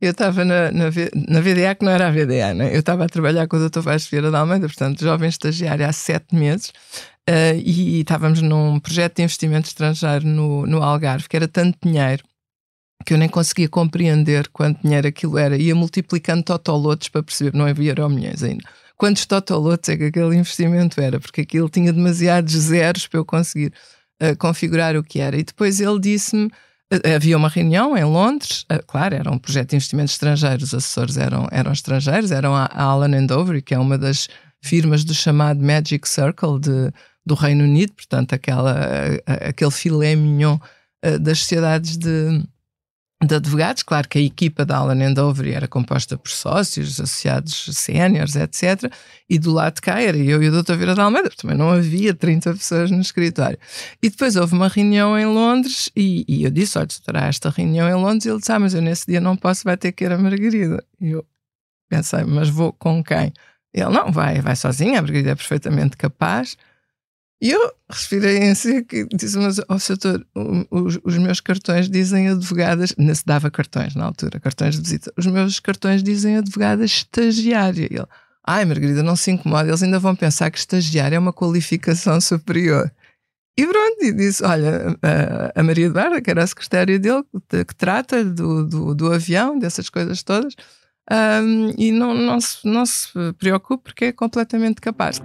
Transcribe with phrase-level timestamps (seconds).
[0.00, 0.84] Eu estava na, na,
[1.28, 2.74] na, VDA, que não era a VDA, né?
[2.74, 3.80] eu estava a trabalhar com o Dr.
[3.80, 6.68] Vaz Vieira da Almeida, portanto, jovem estagiário há sete meses,
[7.28, 12.22] uh, e, estávamos num projeto de investimento estrangeiro no, no Algarve, que era tanto dinheiro
[13.04, 15.56] que eu nem conseguia compreender quanto dinheiro aquilo era.
[15.56, 18.64] Ia multiplicando totolotes para perceber, não havia euro milhões ainda.
[18.96, 21.20] Quantos totolotes é que aquele investimento era?
[21.20, 23.72] Porque aquilo tinha demasiados zeros para eu conseguir
[24.22, 25.36] uh, configurar o que era.
[25.36, 26.50] E depois ele disse-me
[27.14, 31.16] havia uma reunião em Londres, eh, claro, era um projeto de investimentos estrangeiros, os assessores
[31.16, 34.28] eram, eram estrangeiros, eram a Allen Overy, que é uma das
[34.62, 36.92] firmas do chamado Magic Circle de,
[37.24, 38.76] do Reino Unido, portanto, aquela,
[39.26, 40.58] aquele filé mignon
[41.20, 42.42] das sociedades de,
[43.24, 43.82] de advogados.
[43.82, 48.92] Claro que a equipa da Allen Overy era composta por sócios, associados séniores, etc.
[49.28, 50.74] E do lado de cá era eu e o Dr.
[50.74, 53.58] Vieira da Almeida, também não havia 30 pessoas no escritório.
[54.02, 57.88] E depois houve uma reunião em Londres e, e eu disse: Olha, terá esta reunião
[57.88, 58.24] em Londres.
[58.26, 60.18] E ele disse: Ah, mas eu nesse dia não posso, vai ter que ir a
[60.18, 60.84] Margarida.
[61.00, 61.26] E eu
[61.88, 63.32] pensei: Mas vou com quem?
[63.72, 66.56] Ele: Não, vai, vai sozinha, a Margarida é perfeitamente capaz.
[67.44, 70.26] E eu respirei em seco e disse: Mas, oh, doutor,
[70.70, 72.94] os, os, meus cartões dizem advogadas.
[72.96, 75.12] Não se dava cartões na altura, cartões de visita.
[75.14, 77.82] Os meus cartões dizem advogada estagiária.
[77.82, 78.06] E ele:
[78.46, 82.90] Ai, Margarida, não se incomoda, eles ainda vão pensar que estagiária é uma qualificação superior.
[83.58, 84.96] E pronto, e disse: Olha,
[85.54, 89.90] a, Maria Eduarda, que era a secretária dele, que trata do, do, do, avião, dessas
[89.90, 90.54] coisas todas,
[91.12, 95.20] um, e não, não, se, não se preocupe porque é completamente capaz.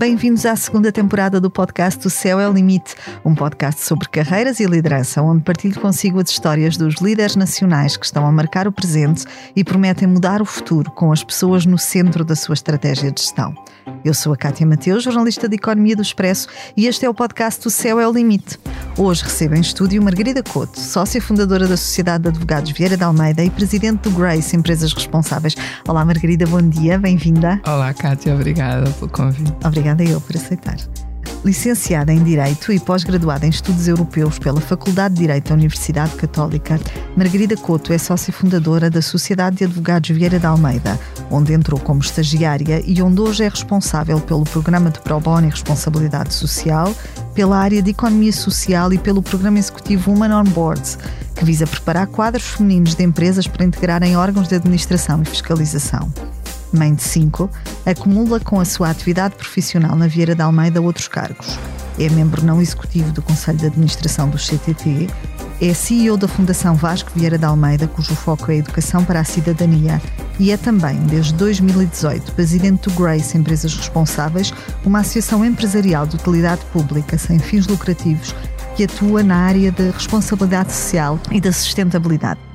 [0.00, 4.58] Bem-vindos à segunda temporada do podcast O Céu é o Limite, um podcast sobre carreiras
[4.58, 8.72] e liderança, onde partilho consigo as histórias dos líderes nacionais que estão a marcar o
[8.72, 13.20] presente e prometem mudar o futuro com as pessoas no centro da sua estratégia de
[13.20, 13.54] gestão.
[14.04, 17.66] Eu sou a Cátia Mateus, jornalista de Economia do Expresso, e este é o podcast
[17.66, 18.58] O Céu é o Limite.
[18.96, 23.44] Hoje recebo em estúdio Margarida Couto, sócia fundadora da Sociedade de Advogados Vieira de Almeida
[23.44, 25.54] e presidente do Grace Empresas Responsáveis.
[25.86, 27.60] Olá Margarida, bom dia, bem-vinda.
[27.66, 29.52] Olá Cátia, obrigada pelo convite.
[29.64, 30.76] Obrigada eu por aceitar.
[31.42, 36.78] Licenciada em Direito e pós-graduada em Estudos Europeus pela Faculdade de Direito da Universidade Católica,
[37.16, 42.00] Margarida Couto é sócia fundadora da Sociedade de Advogados Vieira da Almeida, onde entrou como
[42.00, 46.94] estagiária e onde hoje é responsável pelo Programa de Pro Bono e Responsabilidade Social,
[47.34, 50.98] pela área de Economia Social e pelo Programa Executivo Human on Boards,
[51.34, 56.12] que visa preparar quadros femininos de empresas para integrar em órgãos de administração e fiscalização
[56.76, 57.50] mãe de cinco,
[57.84, 61.58] acumula com a sua atividade profissional na Vieira da Almeida outros cargos.
[61.98, 65.08] É membro não executivo do Conselho de Administração do CTT,
[65.60, 69.24] é CEO da Fundação Vasco Vieira da Almeida, cujo foco é a educação para a
[69.24, 70.00] cidadania,
[70.38, 74.54] e é também, desde 2018, presidente do Grace Empresas Responsáveis,
[74.86, 78.34] uma associação empresarial de utilidade pública sem fins lucrativos
[78.74, 82.49] que atua na área da responsabilidade social e da sustentabilidade.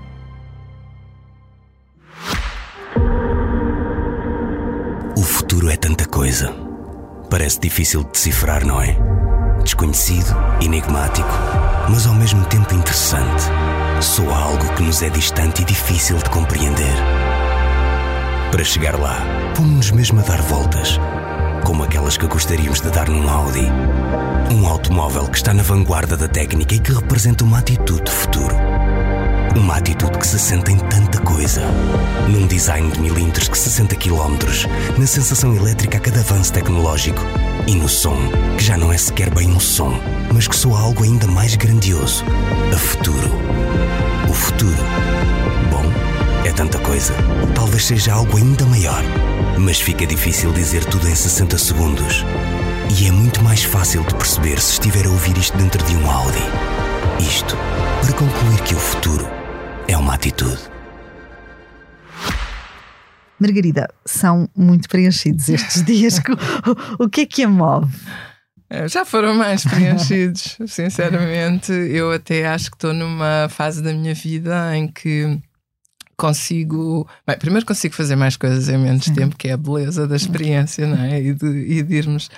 [6.16, 6.50] Coisa.
[7.30, 8.98] Parece difícil de decifrar, não é?
[9.62, 11.28] Desconhecido, enigmático,
[11.90, 13.44] mas ao mesmo tempo interessante.
[14.00, 16.96] Soa algo que nos é distante e difícil de compreender.
[18.50, 19.18] Para chegar lá,
[19.58, 20.98] pomos-nos mesmo a dar voltas,
[21.66, 23.68] como aquelas que gostaríamos de dar num Audi.
[24.54, 28.75] Um automóvel que está na vanguarda da técnica e que representa uma atitude de futuro
[29.56, 31.62] uma atitude que se sente em tanta coisa.
[32.30, 34.38] Num design de milímetros que 60 km,
[34.98, 37.22] na sensação elétrica a cada avanço tecnológico
[37.66, 38.18] e no som,
[38.58, 40.00] que já não é sequer bem um som,
[40.34, 42.24] mas que soa algo ainda mais grandioso.
[42.74, 43.32] A futuro.
[44.30, 44.84] O futuro.
[45.72, 45.84] Bom,
[46.46, 47.14] é tanta coisa.
[47.54, 49.04] Talvez seja algo ainda maior.
[49.58, 52.26] Mas fica difícil dizer tudo em 60 segundos.
[53.00, 56.12] E é muito mais fácil de perceber se estiver a ouvir isto dentro de um
[56.12, 56.44] Audi.
[57.20, 57.58] Isto
[58.02, 59.35] para concluir que o futuro
[59.88, 60.62] é uma atitude.
[63.40, 66.20] Margarida, são muito preenchidos estes dias.
[66.98, 67.94] o que é que a move?
[68.70, 71.72] É, já foram mais preenchidos, sinceramente.
[71.72, 75.38] Eu até acho que estou numa fase da minha vida em que
[76.18, 77.08] consigo.
[77.28, 79.14] Bem, primeiro consigo fazer mais coisas em menos Sim.
[79.14, 81.22] tempo, que é a beleza da experiência, não é?
[81.22, 82.30] E de, e de irmos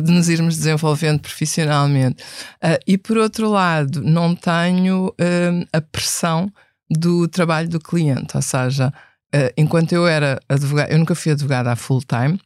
[0.00, 2.22] de nos irmos desenvolvendo profissionalmente.
[2.62, 6.50] Uh, e por outro lado, não tenho uh, a pressão
[6.92, 8.92] do trabalho do cliente, ou seja,
[9.34, 12.38] uh, enquanto eu era advogada, eu nunca fui advogada a full time,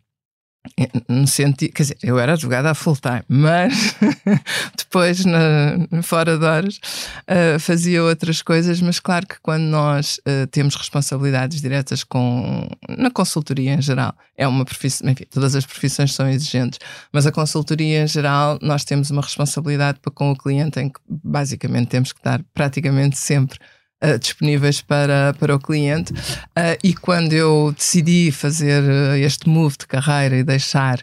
[1.09, 3.95] no sentido, quer dizer, eu era advogada a full time, mas
[4.77, 6.81] depois, na, fora de horas,
[7.29, 8.81] uh, fazia outras coisas.
[8.81, 14.47] Mas claro que quando nós uh, temos responsabilidades diretas com, na consultoria em geral, é
[14.47, 16.79] uma profissão, enfim, todas as profissões são exigentes,
[17.13, 21.01] mas a consultoria em geral, nós temos uma responsabilidade para com o cliente em que
[21.09, 23.59] basicamente temos que estar praticamente sempre
[24.05, 26.13] Uh, disponíveis para, para o cliente.
[26.13, 31.03] Uh, e quando eu decidi fazer uh, este move de carreira e deixar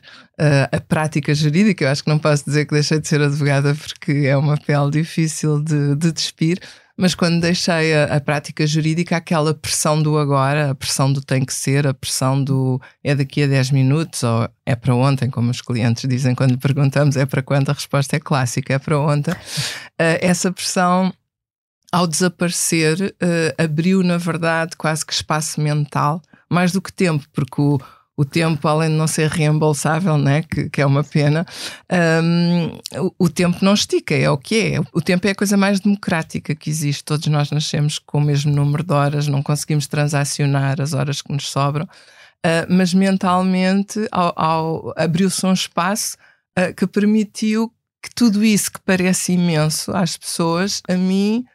[0.71, 4.11] a prática jurídica, eu acho que não posso dizer que deixei de ser advogada porque
[4.27, 6.59] é uma pele difícil de, de despir.
[6.97, 11.43] Mas quando deixei a, a, prática jurídica, aquela pressão do agora, a pressão do tem
[11.43, 15.49] que ser, a pressão do é daqui a 10 minutos ou é para ontem, como
[15.49, 19.33] os clientes dizem quando perguntamos é para quando, a resposta é clássica, é para ontem.
[19.97, 21.11] essa pressão
[21.93, 27.61] ao desaparecer, uh, abriu, na verdade, quase que espaço mental, mais do que tempo, porque
[27.61, 27.79] o,
[28.17, 31.45] o tempo, além de não ser reembolsável, né, que, que é uma pena,
[32.23, 34.79] um, o, o, tempo não estica, é o que é.
[34.91, 37.03] O tempo é a coisa mais democrática que existe.
[37.03, 41.31] Todos nós nascemos com o mesmo número de horas, não conseguimos transacionar as horas que
[41.31, 46.17] nos sobram, uh, mas mentalmente ao, ao abriu-se um espaço
[46.57, 51.45] uh, que permitiu que tudo isso que parece imenso às pessoas, a mim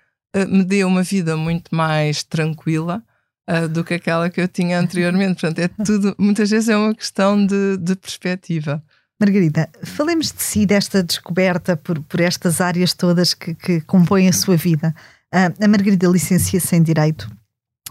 [0.47, 3.03] me deu uma vida muito mais tranquila
[3.49, 5.41] uh, do que aquela que eu tinha anteriormente.
[5.41, 8.83] Portanto, é tudo, muitas vezes é uma questão de, de perspectiva.
[9.21, 14.33] Margarida, falemos de si, desta descoberta por, por estas áreas todas que, que compõem a
[14.33, 14.95] sua vida.
[15.35, 17.29] Uh, a Margarida licencia-se em Direito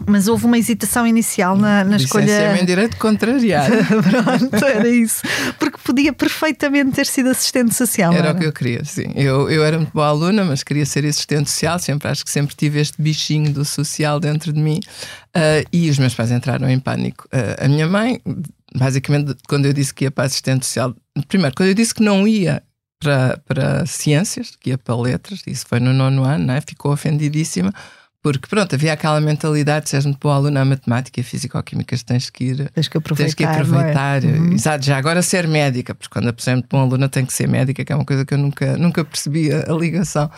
[0.06, 2.60] mas houve uma hesitação inicial na, na escolha.
[2.60, 3.72] em direito contrariado.
[4.38, 5.22] Pronto, era isso.
[5.58, 8.12] Porque podia perfeitamente ter sido assistente social.
[8.12, 8.36] Era, era?
[8.36, 9.12] o que eu queria, sim.
[9.14, 11.78] Eu, eu era muito boa aluna, mas queria ser assistente social.
[11.78, 14.80] Sempre acho que sempre tive este bichinho do social dentro de mim.
[15.36, 17.26] Uh, e os meus pais entraram em pânico.
[17.26, 18.20] Uh, a minha mãe,
[18.74, 20.94] basicamente, quando eu disse que ia para assistente social,
[21.26, 22.62] primeiro, quando eu disse que não ia
[23.00, 26.60] para, para ciências, que ia para letras, isso foi no nono ano, né?
[26.66, 27.72] ficou ofendidíssima
[28.20, 32.28] porque, pronto, havia aquela mentalidade: se és muito boa aluna na matemática e físico-químicas, tens
[32.30, 32.70] que ir.
[32.70, 33.24] Tens que aproveitar.
[33.24, 34.24] Tens que aproveitar.
[34.24, 34.26] É?
[34.26, 34.52] Uhum.
[34.52, 37.32] Exato, já agora ser médica, porque quando a pessoa é muito boa aluna tem que
[37.32, 40.28] ser médica, que é uma coisa que eu nunca, nunca percebi a, ligação.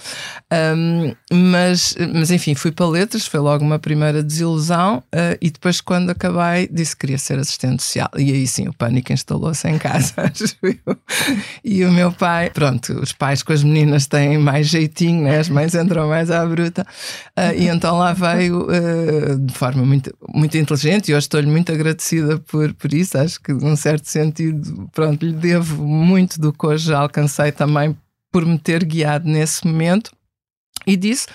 [0.52, 5.80] Um, mas, mas, enfim, fui para letras, foi logo uma primeira desilusão, uh, e depois,
[5.80, 8.10] quando acabei, disse que queria ser assistente social.
[8.16, 10.14] E aí sim, o pânico instalou-se em casa,
[11.64, 15.38] E o meu pai, pronto, os pais com as meninas têm mais jeitinho, né?
[15.38, 16.86] as mães entram mais à bruta.
[17.38, 22.38] Uh, então lá veio uh, de forma muito, muito inteligente e eu estou-lhe muito agradecida
[22.38, 23.16] por, por isso.
[23.16, 27.96] Acho que, num certo sentido, pronto, lhe devo muito do que hoje alcancei também
[28.30, 30.12] por me ter guiado nesse momento.
[30.86, 31.26] E disse: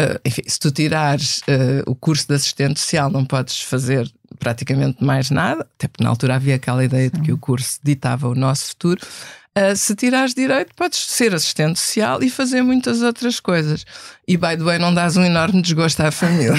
[0.00, 5.02] uh, enfim, se tu tirares uh, o curso de assistente social, não podes fazer praticamente
[5.02, 8.34] mais nada, até porque na altura havia aquela ideia de que o curso ditava o
[8.34, 9.00] nosso futuro.
[9.56, 13.86] Uh, se tirares direito, podes ser assistente social e fazer muitas outras coisas.
[14.28, 16.52] E, by the way, não dás um enorme desgosto à família.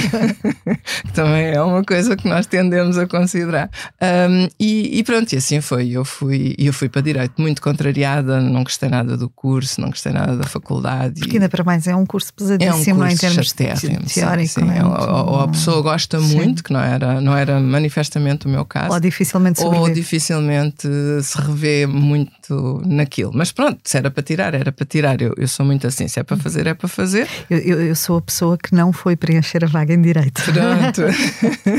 [1.06, 3.70] que também é uma coisa que nós tendemos a considerar.
[4.02, 5.90] Um, e, e, pronto, e assim foi.
[5.90, 10.14] Eu fui, eu fui para Direito muito contrariada, não gostei nada do curso, não gostei
[10.14, 11.20] nada da faculdade.
[11.20, 14.52] Porque ainda para mais é um curso pesadíssimo é um curso em termos teóricos.
[14.52, 14.72] Sim, sim.
[14.72, 16.38] É ou, ou, a pessoa gosta sim.
[16.38, 18.94] muito, que não era, não era manifestamente o meu caso.
[18.94, 20.88] Ou dificilmente se Ou dificilmente
[21.22, 23.32] se revê muito naquilo.
[23.34, 25.22] Mas pronto, se era para tirar, era para tirar.
[25.22, 27.28] Eu, eu sou muito assim, se é para fazer, é para fazer.
[27.50, 30.42] Eu, eu, eu sou a pessoa que não foi preencher a vaga em direito.
[30.44, 31.02] Pronto.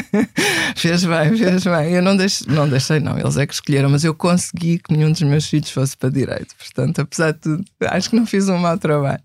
[0.76, 1.92] fez bem, fez bem.
[1.92, 5.12] Eu não deixei, não deixei, não, eles é que escolheram, mas eu consegui que nenhum
[5.12, 6.54] dos meus filhos fosse para direito.
[6.56, 9.22] Portanto, apesar de tudo, acho que não fiz um mau trabalho.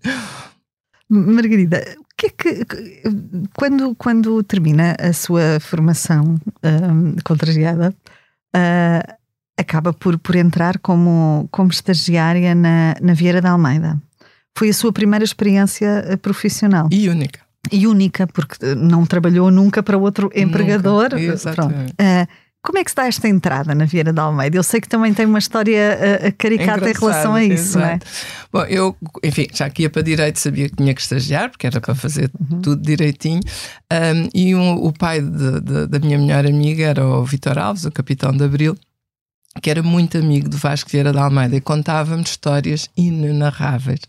[1.08, 2.66] Margarida, o que é que
[3.56, 7.94] quando, quando termina a sua formação um, contrariada,
[8.56, 9.14] uh,
[9.58, 14.00] acaba por, por entrar como, como estagiária na, na Vieira da Almeida.
[14.56, 16.88] Foi a sua primeira experiência eh, profissional.
[16.90, 17.40] E única.
[17.72, 21.10] E única, porque eh, não trabalhou nunca para outro empregador.
[21.12, 21.20] Nunca.
[21.20, 21.94] Exatamente.
[22.64, 24.56] Como é que se dá esta entrada na Vieira da Almeida?
[24.56, 27.98] Eu sei que também tem uma história uh, caricata em relação a isso, não é?
[28.50, 31.78] Bom, eu, enfim, já que ia para Direito sabia que tinha que estagiar, porque era
[31.78, 32.62] para fazer uhum.
[32.62, 33.42] tudo direitinho.
[33.92, 37.84] Um, e um, o pai de, de, da minha melhor amiga era o Vitor Alves,
[37.84, 38.74] o capitão de Abril
[39.62, 44.00] que era muito amigo do Vasco Vieira da Almeida e contava-me histórias inenarráveis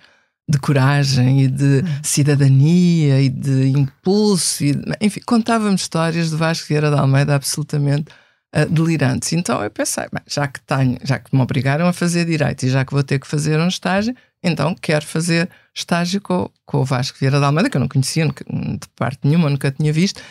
[0.47, 6.91] de coragem e de cidadania e de impulso, e, enfim, contava-me histórias do Vasco Vieira
[6.91, 8.11] da Almeida absolutamente
[8.55, 9.33] uh, delirantes.
[9.33, 12.69] Então eu pensei, bem, já que tenho, já que me obrigaram a fazer direito e
[12.69, 16.85] já que vou ter que fazer um estágio, então quero fazer estágio com, com o
[16.85, 20.21] Vasco Vieira da Almeida, que eu não conhecia de parte nenhuma, nunca tinha visto.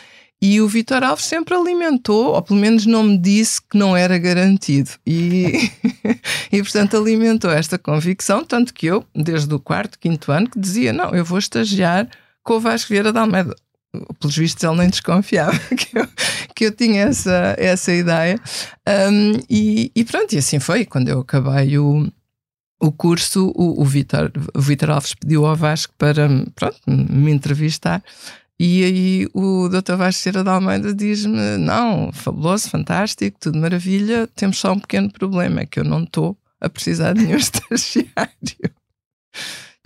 [0.41, 4.17] E o Vitor Alves sempre alimentou, ou pelo menos não me disse que não era
[4.17, 4.91] garantido.
[5.05, 5.71] E,
[6.51, 10.91] e portanto alimentou esta convicção, tanto que eu, desde o quarto, quinto ano, que dizia:
[10.91, 12.07] não, eu vou estagiar
[12.43, 13.55] com o Vasco Vieira da Almeida.
[14.19, 16.07] Pelos vistos, ele nem desconfiava que eu,
[16.53, 18.39] que eu tinha essa, essa ideia.
[18.87, 20.85] Um, e, e pronto, e assim foi.
[20.85, 22.11] Quando eu acabei o,
[22.79, 28.03] o curso, o, o Vitor Alves pediu ao Vasco para pronto, me entrevistar.
[28.59, 29.95] E aí o Dr.
[29.95, 35.61] Vasco Cera de Almeida diz-me: Não, fabuloso, fantástico, tudo maravilha, temos só um pequeno problema,
[35.61, 38.73] é que eu não estou a precisar de nenhum estagiário.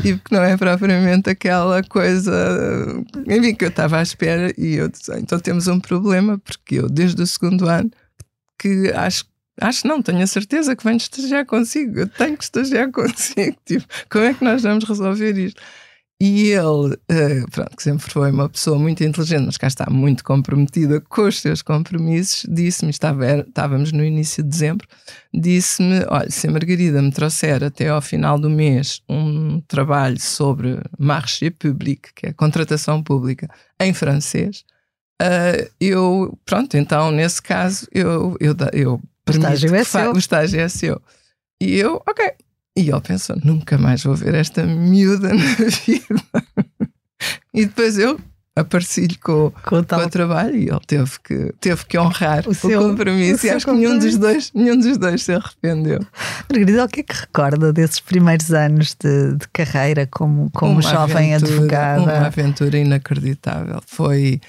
[0.02, 4.88] Tipo que não é propriamente aquela coisa enfim, que eu estava à espera e eu
[4.88, 7.92] disse, então temos um problema, porque eu desde o segundo ano
[8.58, 9.26] que acho
[9.62, 12.00] Acho não, tenho a certeza que venho estagiar consigo.
[12.00, 13.58] Eu tenho que estagiar consigo.
[13.66, 15.62] Tipo, como é que nós vamos resolver isto?
[16.22, 20.22] E ele, uh, pronto, que sempre foi uma pessoa muito inteligente, mas cá está muito
[20.22, 24.86] comprometida com os seus compromissos, disse-me, estávamos no início de dezembro,
[25.34, 30.82] disse-me: Olha, se a Margarida me trouxer até ao final do mês um trabalho sobre
[30.98, 33.48] marché public, que é contratação pública,
[33.80, 34.66] em francês,
[35.22, 40.14] uh, eu, pronto, então nesse caso, eu, eu, eu o estágio é seu.
[40.14, 41.02] O estágio é seu.
[41.62, 42.34] E eu, ok,
[42.78, 45.54] e ele pensou: nunca mais vou ver esta miúda na
[45.86, 46.24] vida.
[47.54, 48.20] e depois eu
[48.56, 52.54] apareci-lhe com, com, com, o trabalho e ele teve que, teve que honrar o, o
[52.54, 53.46] seu, compromisso.
[53.46, 56.00] O e acho que nenhum dos, dois, nenhum dos dois se arrependeu.
[56.50, 61.34] Margarida, o que é que recorda desses primeiros anos de, de carreira como, como jovem
[61.34, 62.02] aventura, advogada?
[62.02, 63.82] Uma aventura inacreditável.
[63.86, 64.42] Foi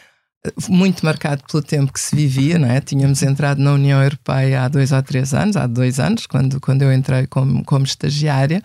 [0.68, 2.80] muito marcado pelo tempo que se vivia, não é?
[2.80, 6.82] Tínhamos entrado na União Europeia há dois ou três anos, há dois anos, quando, quando
[6.82, 8.62] eu entrei como, como estagiária.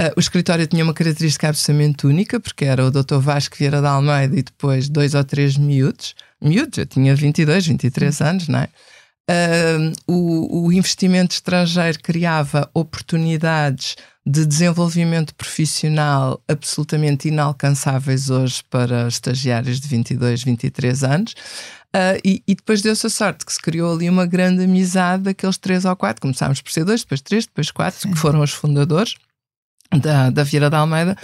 [0.00, 3.18] Uh, o escritório tinha uma característica absolutamente única, porque era o Dr.
[3.18, 6.14] Vasco Vieira da Almeida e depois dois ou três miúdos.
[6.40, 8.68] Miúdos, eu tinha 22, 23 anos, não é?
[9.30, 13.96] Uh, o, o investimento estrangeiro criava oportunidades
[14.28, 21.32] de desenvolvimento profissional absolutamente inalcançáveis hoje para estagiários de 22, 23 anos.
[21.96, 25.56] Uh, e, e, depois deu-se a sorte que se criou ali uma grande amizade daqueles
[25.56, 26.20] três ou quatro.
[26.20, 28.10] Começámos por ser dois, depois três, depois quatro, Sim.
[28.10, 29.14] que foram os fundadores
[29.98, 31.16] da, da Vieira da Almeida.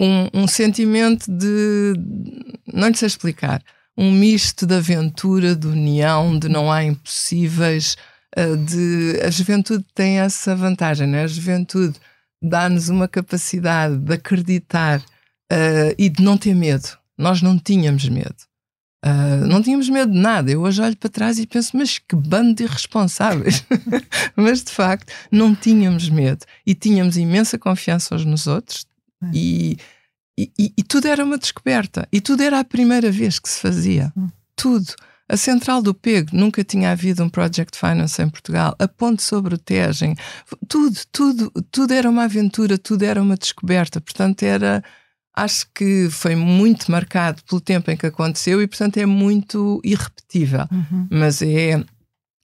[0.00, 1.92] Um, um sentimento de.
[2.72, 3.62] Não lhe sei explicar.
[3.98, 7.98] Um misto de aventura, de união, de não há impossíveis.
[8.34, 11.24] Uh, de, a juventude tem essa vantagem, né?
[11.24, 12.00] A juventude
[12.46, 16.88] dá-nos uma capacidade de acreditar uh, e de não ter medo.
[17.16, 18.36] Nós não tínhamos medo.
[19.04, 20.50] Uh, não tínhamos medo de nada.
[20.50, 23.64] Eu hoje olho para trás e penso, mas que bando de irresponsáveis.
[24.34, 28.86] mas de facto, não tínhamos medo e tínhamos imensa confiança uns nos outros
[29.22, 29.30] é.
[29.32, 29.78] e,
[30.38, 34.12] e, e, tudo era uma descoberta e tudo era a primeira vez que se fazia.
[34.16, 34.28] Hum.
[34.56, 34.94] Tudo.
[35.28, 38.76] A central do PEG nunca tinha havido um Project Finance em Portugal.
[38.78, 40.14] A ponte sobre o Tegem,
[40.68, 44.00] tudo, tudo, tudo era uma aventura, tudo era uma descoberta.
[44.00, 44.84] Portanto, era,
[45.34, 50.66] acho que foi muito marcado pelo tempo em que aconteceu e, portanto, é muito irrepetível.
[50.70, 51.08] Uhum.
[51.10, 51.84] Mas é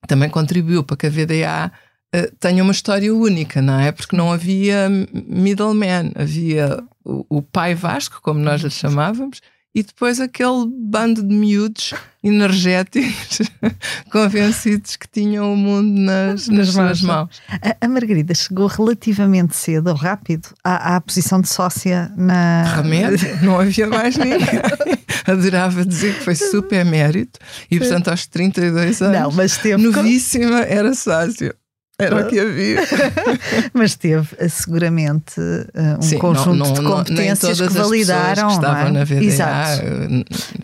[0.09, 1.77] também contribuiu para que a VDA uh,
[2.12, 3.93] eh, tenha uma história única, não é?
[3.93, 9.41] Porque não havia middleman, havia o, o pai Vasco, como nós lhe chamávamos,
[9.75, 13.41] e depois aquele bando de miúdos energéticos
[14.12, 17.41] convencidos que tinham o mundo nas, nas, suas mãos.
[17.49, 22.64] A, a, Margarida chegou relativamente cedo ou rápido à, à posição de sócia na.
[22.76, 24.38] Remédio, não havia mais ninguém.
[25.26, 27.38] Adorava dizer que foi super mérito
[27.71, 31.55] e, portanto, aos 32 anos, não, mas teve novíssima, era sócio.
[32.04, 32.80] Era o que havia.
[33.73, 38.49] Mas teve eh, seguramente uh, um Sim, conjunto não, não, de competências que validaram.
[38.49, 38.90] Que estavam é?
[38.90, 39.25] na VDA.
[39.25, 39.82] Exato.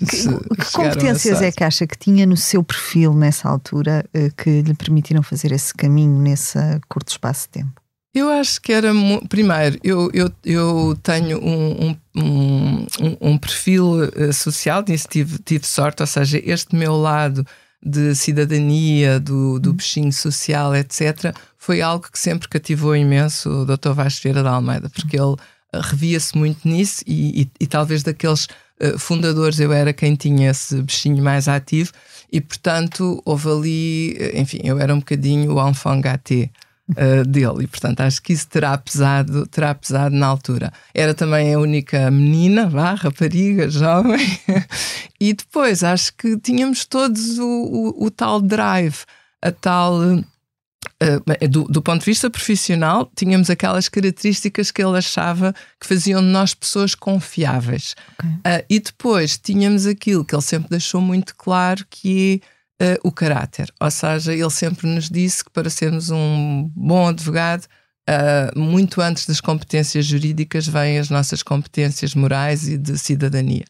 [0.05, 4.05] Se, que, que competências é que acha que tinha no seu perfil nessa altura
[4.37, 7.81] que lhe permitiram fazer esse caminho nesse curto espaço de tempo?
[8.15, 8.91] Eu acho que era.
[9.29, 12.87] Primeiro, eu, eu, eu tenho um, um, um,
[13.21, 17.47] um perfil social, nisso tive, tive sorte, ou seja, este meu lado
[17.83, 19.77] de cidadania, do, do uhum.
[19.77, 23.93] bichinho social, etc., foi algo que sempre cativou imenso o Dr.
[23.93, 25.37] Vasco Vieira da Almeida, porque ele
[25.73, 28.47] eh, revia-se muito nisso e, e, e talvez daqueles
[28.81, 31.93] uh, fundadores eu era quem tinha esse bichinho mais ativo
[32.33, 36.51] e, portanto, houve ali, eh, enfim, eu era um bocadinho o enfant gâté
[36.91, 37.65] uh, dele.
[37.65, 40.73] E, portanto, acho que isso terá pesado, terá pesado na altura.
[40.95, 44.27] Era também a única menina, vá, rapariga, jovem.
[45.21, 49.05] e depois acho que tínhamos todos o, o, o tal drive,
[49.43, 50.01] a tal
[51.01, 56.21] Uh, do, do, ponto de vista profissional, tínhamos aquelas características que ele achava que faziam
[56.21, 57.95] de nós pessoas confiáveis.
[58.19, 58.31] Okay.
[58.31, 62.49] Uh, e depois tínhamos aquilo que ele sempre deixou muito claro, que é
[62.81, 63.73] uh, o caráter.
[63.81, 67.67] Ou seja, ele sempre nos disse que para sermos um bom advogado,
[68.57, 73.67] muito antes das competências jurídicas, vêm as nossas competências morais e de cidadania.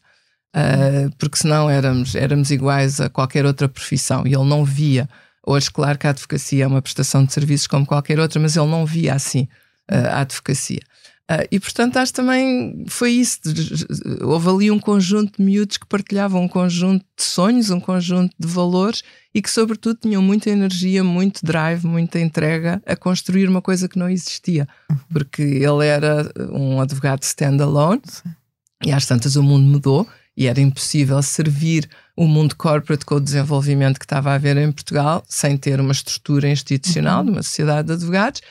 [1.17, 4.25] porque senão éramos, éramos iguais a qualquer outra profissão.
[4.25, 5.09] E ele não via
[5.49, 8.67] Hoje, claro que a advocacia é uma prestação de serviços como qualquer outra, mas ele
[8.67, 9.47] não via assim
[9.91, 10.81] uh, a advocacia.
[11.29, 13.39] Uh, e portanto, acho também foi isso.
[14.21, 18.47] Houve ali um conjunto de miúdos que partilhavam um conjunto de sonhos, um conjunto de
[18.47, 23.87] valores e que, sobretudo, tinham muita energia, muito drive, muita entrega a construir uma coisa
[23.87, 24.67] que não existia.
[25.13, 28.01] Porque ele era um advogado standalone
[28.83, 33.19] e às tantas o mundo mudou e era impossível servir o mundo corporate com o
[33.19, 37.25] desenvolvimento que estava a haver em Portugal sem ter uma estrutura institucional uhum.
[37.25, 38.41] de uma sociedade de advogados.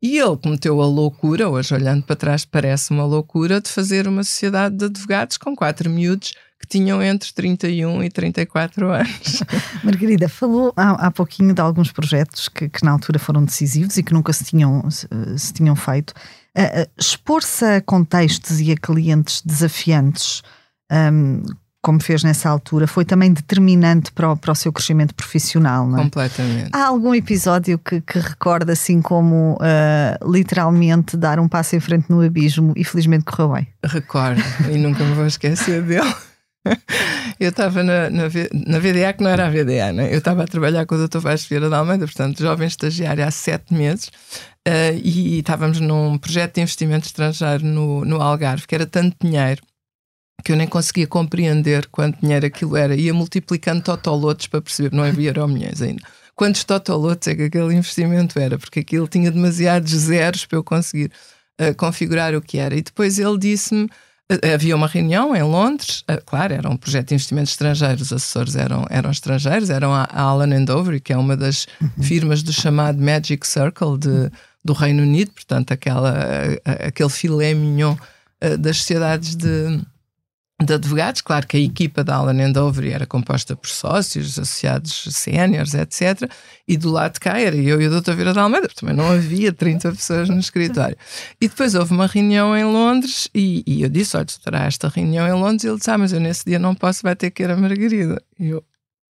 [0.00, 4.22] E ele cometeu a loucura, hoje olhando para trás parece uma loucura, de fazer uma
[4.22, 9.42] sociedade de advogados com quatro miúdos que tinham entre 31 e 34 anos.
[9.82, 14.02] Margarida, falou há, há pouquinho de alguns projetos que, que, na altura foram decisivos e
[14.02, 16.10] que nunca se tinham, se, se tinham feito.
[16.56, 20.42] Uh, Expor-se a contextos e a clientes desafiantes
[20.90, 21.42] um,
[21.88, 25.98] como fez nessa altura, foi também determinante para o, para o seu crescimento profissional, não
[25.98, 26.02] é?
[26.02, 26.68] Completamente.
[26.70, 32.10] Há algum episódio que, que recorda assim como uh, literalmente dar um passo em frente
[32.10, 33.68] no abismo e felizmente correu bem?
[33.82, 36.14] Recordo e nunca me vou esquecer dele.
[37.40, 40.12] Eu estava na, na, na, VDA, que não era a VDA, né?
[40.12, 41.20] eu estava a trabalhar com o Dr.
[41.20, 46.56] Vasco Vieira da Almeida, portanto, jovem estagiário há sete meses, uh, e estávamos num projeto
[46.56, 49.62] de investimento estrangeiro no, no Algarve, que era tanto dinheiro
[50.42, 52.94] que eu nem conseguia compreender quanto dinheiro aquilo era.
[52.94, 56.02] Ia multiplicando totolotes para perceber, não havia milhões ainda.
[56.34, 58.56] Quantos totolotes é que aquele investimento era?
[58.56, 61.10] Porque aquilo tinha demasiados zeros para eu conseguir
[61.60, 62.76] uh, configurar o que era.
[62.76, 67.08] E depois ele disse-me: uh, havia uma reunião em Londres, uh, claro, era um projeto
[67.08, 71.16] de investimentos estrangeiros, os assessores eram, eram estrangeiros, eram a, a Allen Overy, que é
[71.16, 72.04] uma das uhum.
[72.04, 74.30] firmas do chamado Magic Circle de,
[74.64, 76.14] do Reino Unido, portanto, aquela,
[76.64, 77.96] aquele filé mignon
[78.60, 79.80] das sociedades de
[80.64, 81.20] de advogados.
[81.20, 86.30] Claro que a equipa da Allen Overy era composta por sócios, associados séniores, etc.
[86.66, 88.12] E do lado de cá era eu e o Dr.
[88.12, 90.96] Vieira de Almeida, também não havia 30 pessoas no escritório.
[91.40, 95.26] E depois houve uma reunião em Londres e, e eu disse: Olha, terá esta reunião
[95.26, 95.64] em Londres.
[95.64, 97.56] E ele disse: Ah, mas eu nesse dia não posso, vai ter que ir a
[97.56, 98.20] Margarida.
[98.38, 98.64] E eu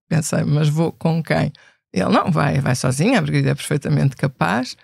[0.09, 1.53] pensei: Mas vou com quem?
[1.93, 3.19] Ele: Não, vai, vai sozinha.
[3.19, 4.75] A Margarida é perfeitamente capaz.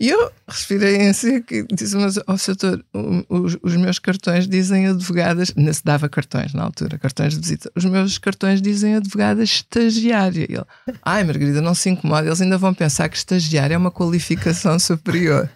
[0.00, 2.84] E eu respirei em seco e disse: Mas, ó, oh, doutor,
[3.28, 5.52] os, os, meus cartões dizem advogadas.
[5.56, 7.70] Não se dava cartões na altura, cartões de visita.
[7.74, 10.46] Os meus cartões dizem advogada estagiária.
[10.48, 10.64] E ele:
[11.02, 15.50] Ai, Margarida, não se incomoda, eles ainda vão pensar que estagiária é uma qualificação superior.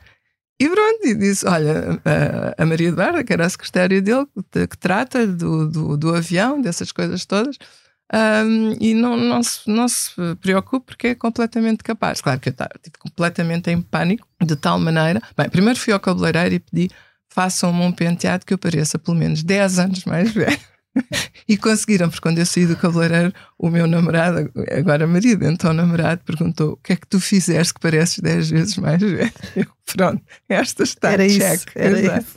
[0.61, 4.67] E pronto, e disse: Olha, a, a Maria Eduarda, que era a secretária dele, que,
[4.67, 7.57] que trata do, do, do avião, dessas coisas todas
[8.12, 12.21] um, e não, não, se, não se preocupe porque é completamente capaz.
[12.21, 15.21] Claro que eu estive completamente em pânico, de tal maneira.
[15.37, 16.91] Bem, primeiro fui ao cabeleireiro e pedi:
[17.29, 20.59] façam-me um penteado que eu pareça pelo menos 10 anos mais velho.
[21.49, 26.21] e conseguiram, porque quando eu saí do cabeleireiro, o meu namorado, agora marido, então namorado,
[26.25, 29.33] perguntou: O que é que tu fizeste que pareces 10 vezes mais velho?
[29.57, 31.61] Eu, pronto, esta está era check.
[31.61, 32.37] Isso, era isso.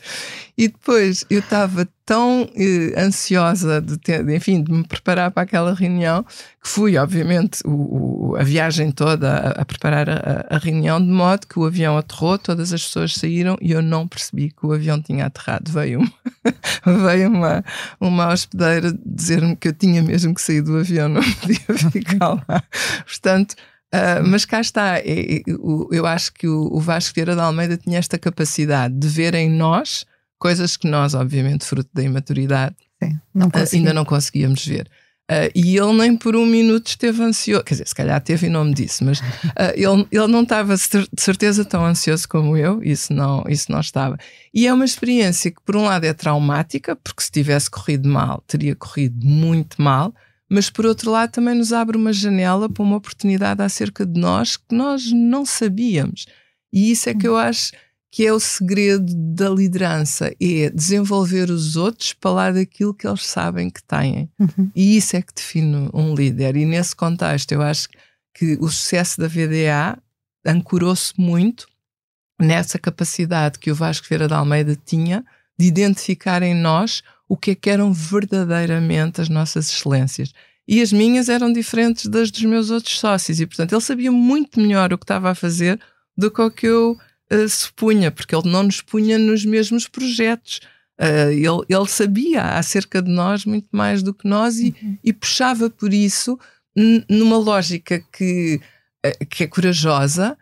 [0.57, 5.73] E depois eu estava tão eh, ansiosa de, ter, enfim, de me preparar para aquela
[5.73, 11.03] reunião que fui, obviamente, o, o, a viagem toda a, a preparar a, a, reunião,
[11.03, 14.65] de modo que o avião aterrou, todas as pessoas saíram e eu não percebi que
[14.65, 15.69] o avião tinha aterrado.
[15.69, 16.13] Veio uma,
[17.09, 17.65] veio uma,
[17.99, 21.59] uma hospedeira dizer-me que eu tinha mesmo que sair do avião, não podia
[21.91, 22.63] ficar lá.
[23.05, 23.55] Portanto.
[23.93, 28.17] Uh, mas cá está, eu, eu acho que o Vasco Vieira da Almeida tinha esta
[28.17, 30.05] capacidade de ver em nós
[30.37, 34.89] coisas que nós, obviamente, fruto da imaturidade, Sim, não uh, ainda não conseguíamos ver.
[35.29, 38.49] Uh, e ele nem por um minuto esteve ansioso, quer dizer, se calhar teve e
[38.49, 39.23] não me disse, mas uh,
[39.73, 44.17] ele, ele não estava de certeza tão ansioso como eu, isso não, isso não estava.
[44.53, 48.43] E é uma experiência que, por um lado, é traumática, porque se tivesse corrido mal,
[48.45, 50.13] teria corrido muito mal,
[50.47, 54.57] mas por outro lado, também nos abre uma janela para uma oportunidade acerca de nós
[54.57, 56.27] que nós não sabíamos.
[56.71, 57.71] E isso é que eu acho
[58.15, 63.25] que é o segredo da liderança, é desenvolver os outros para lá daquilo que eles
[63.25, 64.31] sabem que têm.
[64.39, 64.71] Uhum.
[64.73, 66.55] E isso é que define um líder.
[66.55, 67.89] E nesse contexto, eu acho
[68.33, 70.01] que o sucesso da VDA
[70.47, 71.67] ancorou-se muito
[72.39, 75.21] nessa capacidade que o Vasco Vieira da Almeida tinha
[75.59, 80.31] de identificar em nós o que é que eram verdadeiramente as nossas excelências.
[80.65, 83.41] e as minhas eram diferentes das dos meus outros sócios.
[83.41, 85.77] E, portanto, ele sabia muito melhor o que estava a fazer
[86.17, 86.97] do que o que eu
[87.31, 90.59] uh, supunha, porque ele não nos punha nos mesmos projetos.
[90.99, 94.97] Uh, ele, ele sabia acerca de nós muito mais do que nós e, uhum.
[95.03, 96.39] e puxava por isso
[97.09, 98.59] numa lógica que,
[99.05, 100.37] uh, que é corajosa,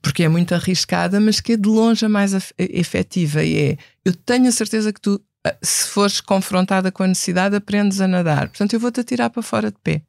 [0.00, 3.42] porque é muito arriscada, mas que é de longe a mais efetiva.
[3.42, 5.20] E é: eu tenho a certeza que tu
[5.62, 8.48] se fores confrontada com a necessidade, aprendes a nadar.
[8.48, 10.02] Portanto, eu vou-te atirar para fora de pé.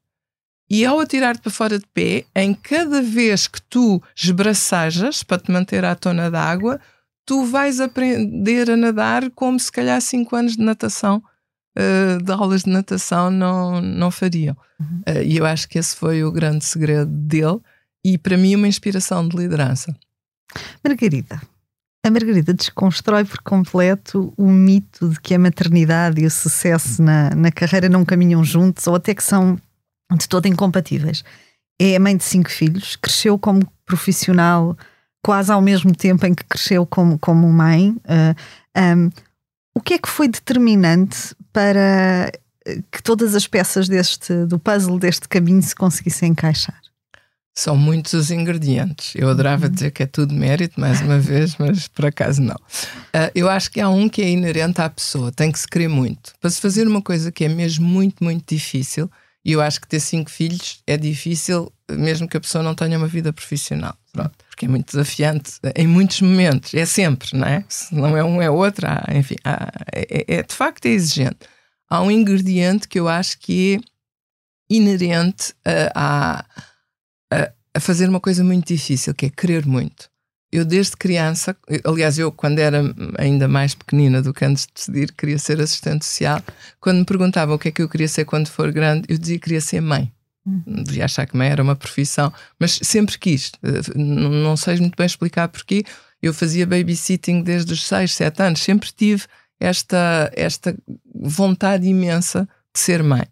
[0.74, 5.52] E ao atirar-te para fora de pé, em cada vez que tu esbracejas para te
[5.52, 6.80] manter à tona d'água,
[7.26, 11.22] tu vais aprender a nadar como se calhar 5 anos de natação,
[11.78, 14.56] uh, de aulas de natação, não, não fariam.
[14.80, 15.02] Uhum.
[15.10, 17.60] Uh, e eu acho que esse foi o grande segredo dele
[18.02, 19.94] e para mim uma inspiração de liderança.
[20.82, 21.42] Margarida,
[22.06, 27.30] a Margarida desconstrói por completo o mito de que a maternidade e o sucesso na,
[27.32, 29.60] na carreira não caminham juntos ou até que são
[30.18, 31.24] de todo incompatíveis.
[31.80, 34.78] É mãe de cinco filhos, cresceu como profissional
[35.24, 37.92] quase ao mesmo tempo em que cresceu como, como mãe.
[37.92, 38.36] Uh,
[38.76, 39.10] ah, um,
[39.74, 42.32] o que é que foi determinante para
[42.92, 46.80] que todas as peças deste, do puzzle deste caminho se conseguissem encaixar?
[47.54, 49.14] São muitos os ingredientes.
[49.16, 49.72] Eu adorava uhum.
[49.72, 52.56] dizer que é tudo mérito, mais uma vez, mas por acaso não.
[52.56, 55.90] Uh, eu acho que há um que é inerente à pessoa, tem que se querer
[55.90, 56.34] muito.
[56.40, 59.12] Para se fazer uma coisa que é mesmo muito, muito difícil,
[59.44, 62.98] e eu acho que ter cinco filhos é difícil, mesmo que a pessoa não tenha
[62.98, 63.96] uma vida profissional.
[64.12, 67.64] Pronto, porque é muito desafiante em muitos momentos, é sempre, não é?
[67.70, 71.40] Se não é um, é outro, há, enfim, há, é, é, de facto é exigente.
[71.90, 73.92] Há um ingrediente que eu acho que é
[74.70, 75.92] inerente a,
[76.40, 76.46] a
[77.32, 80.11] a, a fazer uma coisa muito difícil, que é querer muito.
[80.52, 82.84] Eu, desde criança, aliás, eu, quando era
[83.18, 86.44] ainda mais pequenina do que antes de decidir, queria ser assistente social.
[86.80, 89.38] Quando me perguntavam o que é que eu queria ser quando for grande, eu dizia
[89.38, 90.12] que queria ser mãe.
[90.46, 90.62] Hum.
[90.84, 93.52] Devia achar que mãe era uma profissão, mas sempre quis.
[93.96, 95.86] Não sei muito bem explicar porquê.
[96.22, 99.24] Eu fazia babysitting desde os 6, 7 anos, sempre tive
[99.60, 100.76] esta, esta
[101.16, 103.24] vontade imensa de ser mãe.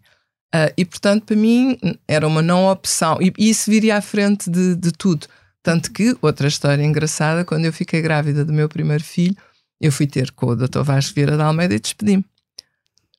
[0.54, 1.78] Uh, e portanto, para mim,
[2.08, 3.18] era uma não opção.
[3.20, 5.26] E, e isso viria à frente de, de, tudo.
[5.62, 9.36] Tanto que, outra história engraçada, quando eu fiquei grávida do meu primeiro filho,
[9.80, 10.82] eu fui ter com o Dr.
[10.82, 12.24] Vasco Vieira da Almeida e despedi-me.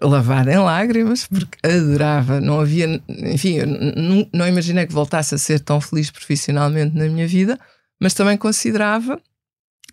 [0.01, 5.59] Lavada em lágrimas, porque adorava, não havia, enfim, não, não imaginei que voltasse a ser
[5.59, 7.59] tão feliz profissionalmente na minha vida,
[7.99, 9.21] mas também considerava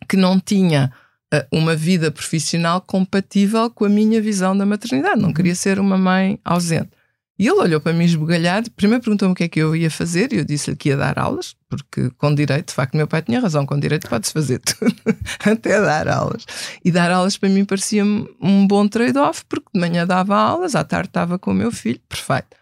[0.09, 0.91] que não tinha
[1.35, 5.21] uh, uma vida profissional compatível com a minha visão da maternidade.
[5.21, 6.91] Não queria ser uma mãe ausente.
[7.39, 10.33] E ele olhou para mim esbugalhado, primeiro perguntou-me o que é que eu ia fazer,
[10.33, 13.39] e eu disse-lhe que ia dar aulas, porque com direito, de facto, meu pai tinha
[13.39, 14.93] razão, com direito pode-se fazer tudo,
[15.47, 16.45] até dar aulas.
[16.85, 20.83] E dar aulas para mim parecia-me um bom trade-off, porque de manhã dava aulas, à
[20.83, 22.57] tarde estava com o meu filho, perfeito.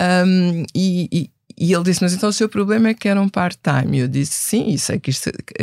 [0.00, 3.28] Um, e, e, e, ele disse: Mas então o seu problema é que era um
[3.28, 3.98] part-time.
[3.98, 5.12] E eu disse: Sim, isso é que,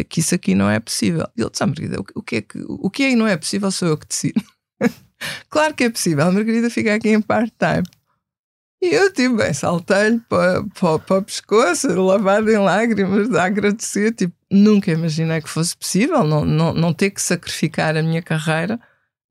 [0.06, 1.28] que isso aqui não é possível.
[1.36, 3.28] E ele disse: ah, Margarida, o, o, que é que, o que é e não
[3.28, 4.42] é possível sou eu que decido.
[5.50, 7.84] claro que é possível, a Margarida fica aqui em part-time.
[8.82, 14.12] E eu, tipo, bem, saltei-lhe para, para, para o pescoço, lavado em lágrimas, de agradecer.
[14.14, 18.80] Tipo, nunca imaginei que fosse possível não, não, não ter que sacrificar a minha carreira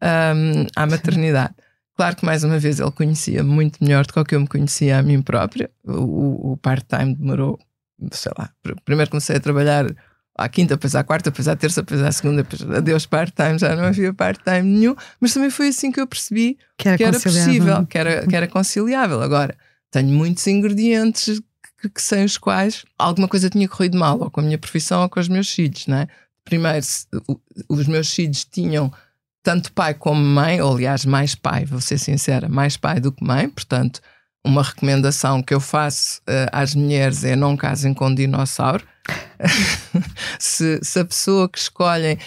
[0.02, 1.54] um, à maternidade.
[1.96, 5.02] Claro que, mais uma vez, ele conhecia muito melhor do que eu me conhecia a
[5.02, 5.70] mim própria.
[5.84, 7.58] O, o part-time demorou,
[8.10, 8.48] sei lá,
[8.86, 9.84] primeiro comecei a trabalhar
[10.40, 13.76] à quinta, depois à quarta, depois à terça, depois à segunda, depois adeus part-time, já
[13.76, 17.20] não havia part-time nenhum, mas também foi assim que eu percebi que era, que era
[17.20, 19.20] possível, que era, que era conciliável.
[19.20, 19.54] Agora,
[19.90, 21.42] tenho muitos ingredientes
[21.80, 25.02] que, que, sem os quais alguma coisa tinha corrido mal, ou com a minha profissão
[25.02, 26.08] ou com os meus filhos, né?
[26.42, 26.86] Primeiro,
[27.68, 28.90] os meus filhos tinham
[29.42, 33.22] tanto pai como mãe, ou aliás, mais pai, vou ser sincera, mais pai do que
[33.22, 34.00] mãe, portanto,
[34.44, 38.86] uma recomendação que eu faço uh, às mulheres é não casem com dinossauro.
[40.38, 42.18] se, se a pessoa que escolhem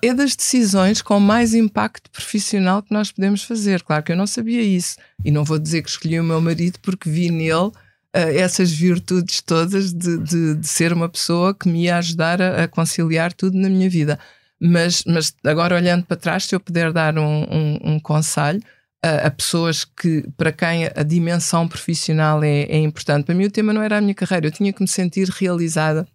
[0.00, 3.82] é das decisões com mais impacto profissional que nós podemos fazer.
[3.82, 4.96] Claro que eu não sabia isso.
[5.24, 7.72] E não vou dizer que escolhi o meu marido porque vi nele uh,
[8.14, 12.68] essas virtudes todas de, de, de, ser uma pessoa que me ia ajudar a, a,
[12.68, 14.18] conciliar tudo na minha vida.
[14.60, 18.62] Mas, mas agora, olhando para trás, se eu puder dar um, um, um conselho
[19.04, 23.50] a, a, pessoas que, para quem a dimensão profissional é, é importante, para mim o
[23.50, 26.06] tema não era a minha carreira, eu tinha que me sentir realizada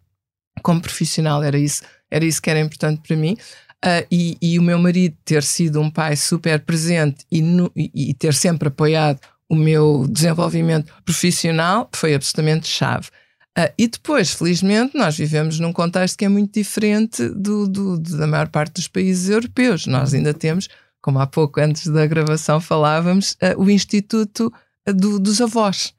[0.61, 3.37] como profissional, era isso, era isso que era importante para mim.
[3.85, 8.09] Uh, e, e, o meu marido ter sido um pai super presente e, no, e,
[8.09, 13.09] e, ter sempre apoiado o meu desenvolvimento profissional foi absolutamente chave.
[13.57, 18.25] Uh, e depois, felizmente, nós vivemos num contexto que é muito diferente do, do, da
[18.25, 19.85] maior parte dos países europeus.
[19.85, 20.67] Nós ainda temos,
[21.07, 24.51] como há pouco antes da gravação falávamos, uh, o Instituto
[24.85, 25.93] do, dos Avós.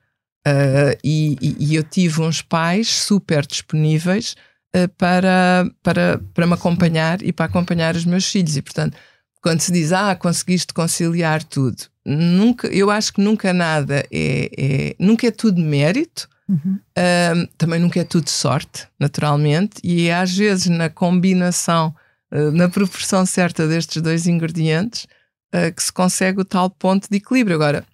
[0.46, 4.36] Uh, e, e, eu tive uns pais super disponíveis
[4.76, 8.58] uh, para, para, para me acompanhar e para acompanhar os meus filhos.
[8.58, 8.98] E, portanto,
[9.40, 14.96] quando se diz, ah, conseguiste conciliar tudo, nunca, eu acho que nunca nada é, é
[14.98, 16.78] nunca é tudo mérito, uhum.
[16.98, 21.96] uh, também nunca é tudo sorte, naturalmente, e às vezes na combinação,
[22.30, 25.06] na proporção certa destes dois ingredientes,
[25.54, 27.56] uh, que se consegue o tal ponto de equilíbrio.
[27.56, 27.84] Agora,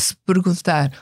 [0.00, 0.92] se perguntar,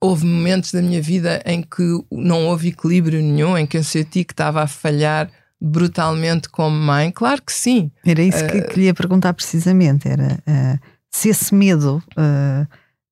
[0.00, 4.24] houve momentos da minha vida em que não houve equilíbrio nenhum, em que eu senti
[4.24, 7.10] que estava a falhar brutalmente como mãe?
[7.10, 7.90] Claro que sim.
[8.04, 10.08] Era isso que uh, queria perguntar precisamente.
[10.08, 10.78] Era uh,
[11.10, 12.66] se esse medo uh,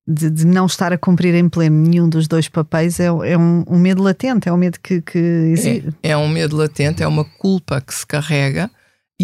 [0.06, 3.64] de, de, não estar a cumprir em pleno nenhum dos dois papéis é, é um,
[3.66, 5.94] um, medo latente, é um medo que, que existe.
[6.02, 8.70] É, é, um medo latente, é uma culpa que se carrega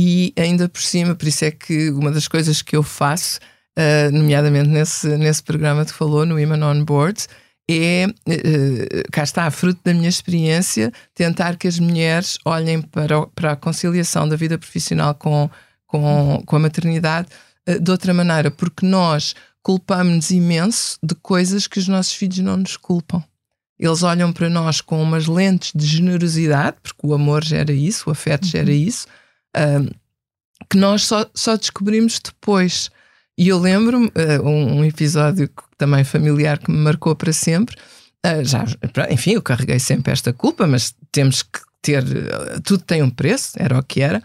[0.01, 3.41] e ainda por cima, por isso é que uma das coisas que eu faço,
[4.13, 7.29] nomeadamente nesse, nesse programa que falou, no Women on Boards,
[7.71, 13.53] é, uh, cá está, fruto da minha experiência, tentar que as mulheres olhem para, para
[13.53, 15.51] a conciliação da vida profissional com,
[15.87, 17.29] com, com a maternidade
[17.69, 22.57] uh, de outra maneira, porque nós culpamos imenso de coisas que os nossos filhos não
[22.57, 23.23] nos culpam.
[23.79, 28.13] Eles olham para nós com umas lentes de generosidade, porque o amor gera isso, o
[28.13, 28.77] afeto gera uhum.
[28.77, 29.07] isso,
[29.57, 29.89] uh,
[30.69, 32.91] que nós só, só descobrimos depois.
[33.37, 37.77] E eu lembro-me uh, um, um, episódio também familiar que me marcou para sempre.
[38.27, 38.65] Uh, já,
[39.11, 42.03] enfim, eu carreguei sempre esta culpa, mas temos que ter.
[42.03, 44.23] Uh, tudo tem um preço, era o que era.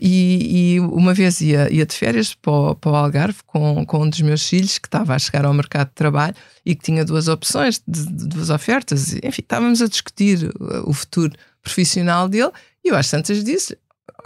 [0.00, 4.02] E, e, uma vez ia, ia de férias para o, para o Algarve com, com
[4.02, 6.34] um dos meus filhos que estava a chegar ao mercado de trabalho
[6.64, 9.12] e que tinha duas opções, de, de duas ofertas.
[9.16, 10.50] Enfim, estávamos a discutir
[10.84, 12.50] o futuro profissional dele
[12.82, 13.76] e eu às tantas disse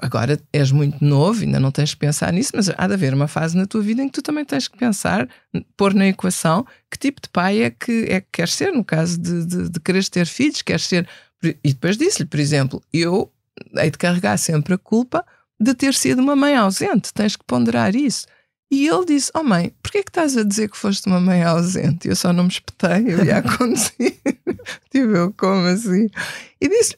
[0.02, 3.28] agora és muito novo, ainda não tens que pensar nisso, mas há de haver uma
[3.28, 5.28] fase na tua vida em que tu também tens que pensar,
[5.76, 9.18] pôr na equação que tipo de pai é que, é que queres ser, no caso
[9.18, 11.08] de, de, de quereres ter filhos, queres ser.
[11.42, 13.32] E depois disse-lhe, por exemplo, eu
[13.76, 15.24] hei de carregar sempre a culpa
[15.58, 18.26] de ter sido uma mãe ausente, tens que ponderar isso.
[18.72, 22.08] E ele disse: Oh mãe, porquê que estás a dizer que foste uma mãe ausente?
[22.08, 24.18] Eu só não me espetei, eu ia acontecer.
[24.90, 26.08] tipo, eu como assim?
[26.60, 26.96] E disse: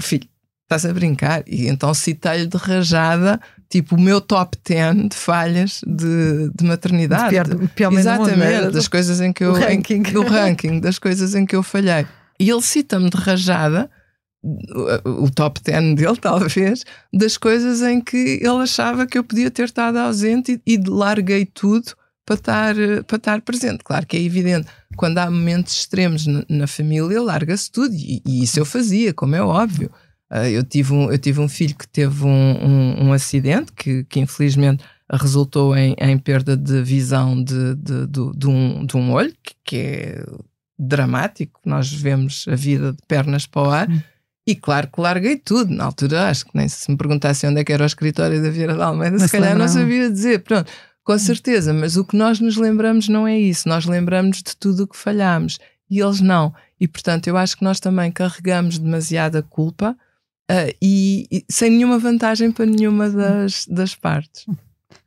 [0.00, 0.28] Filho,
[0.66, 1.44] Estás a brincar?
[1.46, 7.30] E então citei-lhe de rajada, tipo, o meu top 10 de falhas de, de maternidade.
[7.30, 9.52] Pior, pior Exatamente, mundo, das coisas em que eu.
[9.52, 10.02] Ranking.
[10.02, 12.04] do ranking, das coisas em que eu falhei.
[12.40, 13.88] E ele cita-me de rajada,
[15.04, 19.66] o top 10 dele, talvez, das coisas em que ele achava que eu podia ter
[19.66, 21.92] estado ausente e, e larguei tudo
[22.26, 22.74] para estar,
[23.06, 23.84] para estar presente.
[23.84, 28.42] Claro que é evidente, quando há momentos extremos na, na família, larga-se tudo, e, e
[28.42, 29.92] isso eu fazia, como é óbvio.
[30.30, 34.04] Uh, eu, tive um, eu tive um filho que teve um, um, um acidente que,
[34.04, 39.12] que infelizmente resultou em, em perda de visão de, de, de, de, um, de um
[39.12, 40.24] olho, que, que é
[40.78, 41.60] dramático.
[41.64, 43.88] Nós vemos a vida de pernas para o ar.
[44.46, 45.74] E claro que larguei tudo.
[45.74, 48.48] Na altura, acho que nem se me perguntasse onde é que era o escritório da
[48.48, 50.40] Vieira da Almeida, mas se calhar não sabia dizer.
[50.40, 50.70] Pronto,
[51.02, 53.68] com certeza, mas o que nós nos lembramos não é isso.
[53.68, 55.58] Nós lembramos de tudo o que falhámos
[55.90, 56.54] e eles não.
[56.80, 59.96] E portanto, eu acho que nós também carregamos demasiada culpa
[60.50, 64.46] Uh, e, e, sem nenhuma vantagem para nenhuma das, das partes.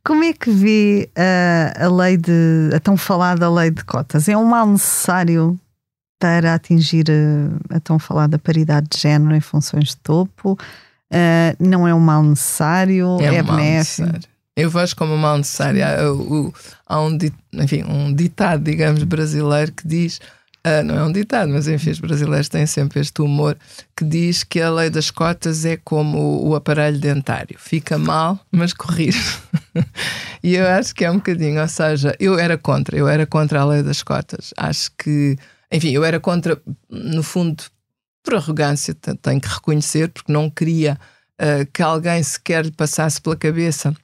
[0.04, 4.28] Como é que vê uh, a lei de a tão falada lei de cotas?
[4.28, 5.58] É um mal necessário
[6.18, 10.58] para atingir a, a tão falada paridade de género em funções de topo?
[11.10, 13.18] Uh, não é um mal necessário?
[13.20, 14.12] É, é um benéfico?
[14.12, 14.20] Mal
[14.60, 15.80] eu vejo como um mal necessário.
[15.82, 17.16] Há, há um,
[17.54, 20.20] enfim, um ditado, digamos, brasileiro que diz
[20.66, 23.56] Uh, não é um ditado, mas enfim, os brasileiros têm sempre este humor
[23.96, 28.38] que diz que a lei das cotas é como o, o aparelho dentário: fica mal,
[28.52, 29.38] mas corrige.
[30.44, 33.62] e eu acho que é um bocadinho, ou seja, eu era contra, eu era contra
[33.62, 34.52] a lei das cotas.
[34.54, 35.38] Acho que,
[35.72, 37.64] enfim, eu era contra, no fundo,
[38.22, 40.98] por arrogância, tenho que reconhecer, porque não queria
[41.40, 43.94] uh, que alguém sequer passasse pela cabeça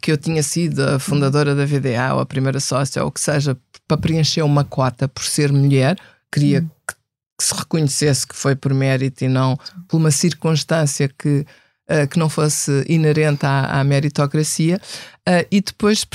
[0.00, 3.20] que eu tinha sido a fundadora da VDA ou a primeira sócia ou o que
[3.20, 5.96] seja para preencher uma cota por ser mulher,
[6.30, 6.70] queria hum.
[6.88, 6.94] que,
[7.38, 11.44] que, se reconhecesse que foi por mérito e não por uma circunstância que,
[11.90, 14.80] uh, que não fosse inerente à, à meritocracia.
[15.28, 16.06] Uh, e depois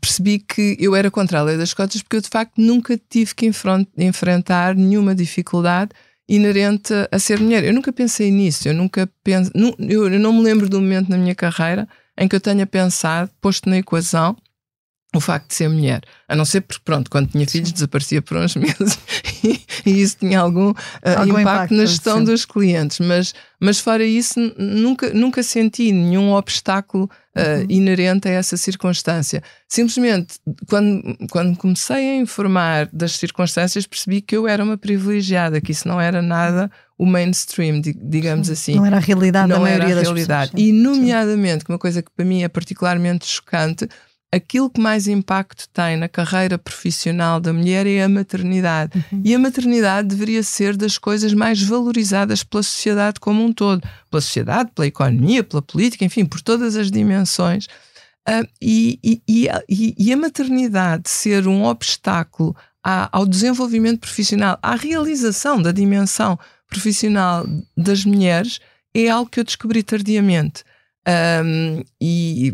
[0.00, 3.34] percebi que eu era contra a lei das cotas porque eu de facto nunca tive
[3.34, 3.50] que
[3.98, 5.90] enfrentar nenhuma dificuldade
[6.28, 7.64] inerente a ser mulher.
[7.64, 11.18] Eu nunca pensei nisso, eu nunca penso, eu não me lembro de um momento na
[11.18, 14.36] minha carreira em que eu tenha pensado, posto na equação,
[15.16, 16.02] o facto de ser mulher.
[16.28, 18.98] A não ser porque, pronto, quando tinha filhos desaparecia por uns meses
[19.44, 20.74] e, e isso tinha algum, uh,
[21.18, 22.24] algum impacto, impacto, na gestão sim.
[22.24, 22.98] dos clientes.
[23.00, 27.66] Mas, mas fora isso, nunca, nunca senti nenhum obstáculo uh, Uhum.
[27.68, 29.42] inerente a essa circunstância.
[29.68, 30.36] Simplesmente,
[30.68, 35.86] quando, quando comecei a informar das circunstâncias, percebi que eu era uma privilegiada, que isso
[35.86, 39.76] não era nada o mainstream, di- digamos assim Não era a realidade da não era
[39.84, 40.52] maioria a das realidade.
[40.52, 40.68] pessoas.
[40.68, 43.86] E, nomeadamente, que uma coisa que para mim é particularmente chocante,
[44.36, 49.04] aquilo que mais impacto tem na carreira profissional da mulher é a maternidade.
[49.12, 49.22] Uhum.
[49.24, 53.82] E a maternidade deveria ser das coisas mais valorizadas pela sociedade como um todo.
[54.10, 57.66] Pela sociedade, pela economia, pela política, enfim, por todas as dimensões.
[58.28, 64.58] Ah, e, e- e a- e- a maternidade ser um obstáculo à- ao desenvolvimento profissional,
[64.62, 67.46] à realização da dimensão profissional
[67.76, 68.58] das mulheres,
[68.94, 70.64] é algo que eu descobri tardiamente.
[71.06, 72.52] Ahm, e,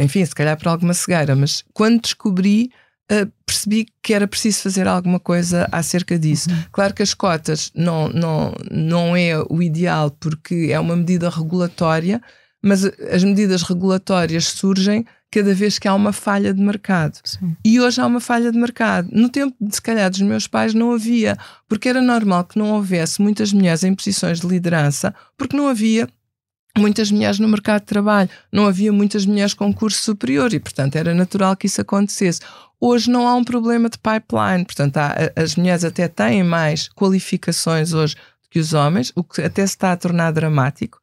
[0.00, 2.70] enfim, se calhar por alguma cegueira, mas quando descobri,
[3.10, 6.48] ah, percebi que era preciso fazer alguma coisa acerca disso.
[6.70, 12.22] Claro que as cotas não, não, não é o ideal porque é uma medida regulatória,
[12.62, 17.18] mas as medidas regulatórias surgem cada vez que há uma falha de mercado.
[17.24, 17.56] Sim.
[17.64, 19.08] E hoje há uma falha de mercado.
[19.10, 22.72] No tempo, de, se calhar, dos meus pais não havia, porque era normal que não
[22.72, 26.06] houvesse muitas mulheres em posições de liderança, porque não havia
[26.78, 30.96] muitas mulheres no mercado de trabalho, não havia muitas mulheres com curso superior e, portanto,
[30.96, 32.40] era natural que isso acontecesse.
[32.80, 37.92] Hoje não há um problema de pipeline, portanto, há, as mulheres até têm mais qualificações
[37.92, 41.00] hoje do que os homens, o que até se está a tornar dramático.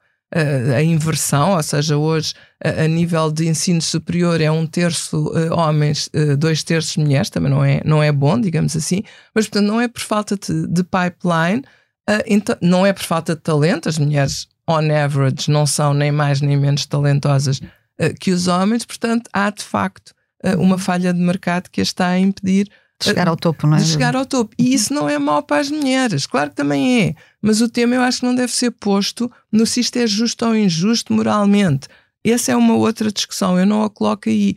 [0.76, 6.08] A inversão, ou seja, hoje a, nível de ensino superior é um terço uh, homens,
[6.16, 9.02] uh, dois terços mulheres, também não é, não é bom, digamos assim,
[9.34, 11.64] mas portanto não é por falta de, de pipeline,
[12.08, 16.12] uh, então, não é por falta de talento, as mulheres on average não são nem
[16.12, 20.14] mais nem menos talentosas uh, que os homens, portanto há de facto
[20.46, 23.78] uh, uma falha de mercado que as está a impedir De chegar ao topo, não
[23.78, 23.80] é?
[23.80, 24.54] de chegar ao topo.
[24.60, 27.16] E isso não é mau para as mulheres, claro que também é.
[27.42, 30.46] Mas o tema eu acho que não deve ser posto no se isto é justo
[30.46, 31.88] ou injusto moralmente.
[32.24, 34.56] Essa é uma outra discussão, eu não a coloco aí.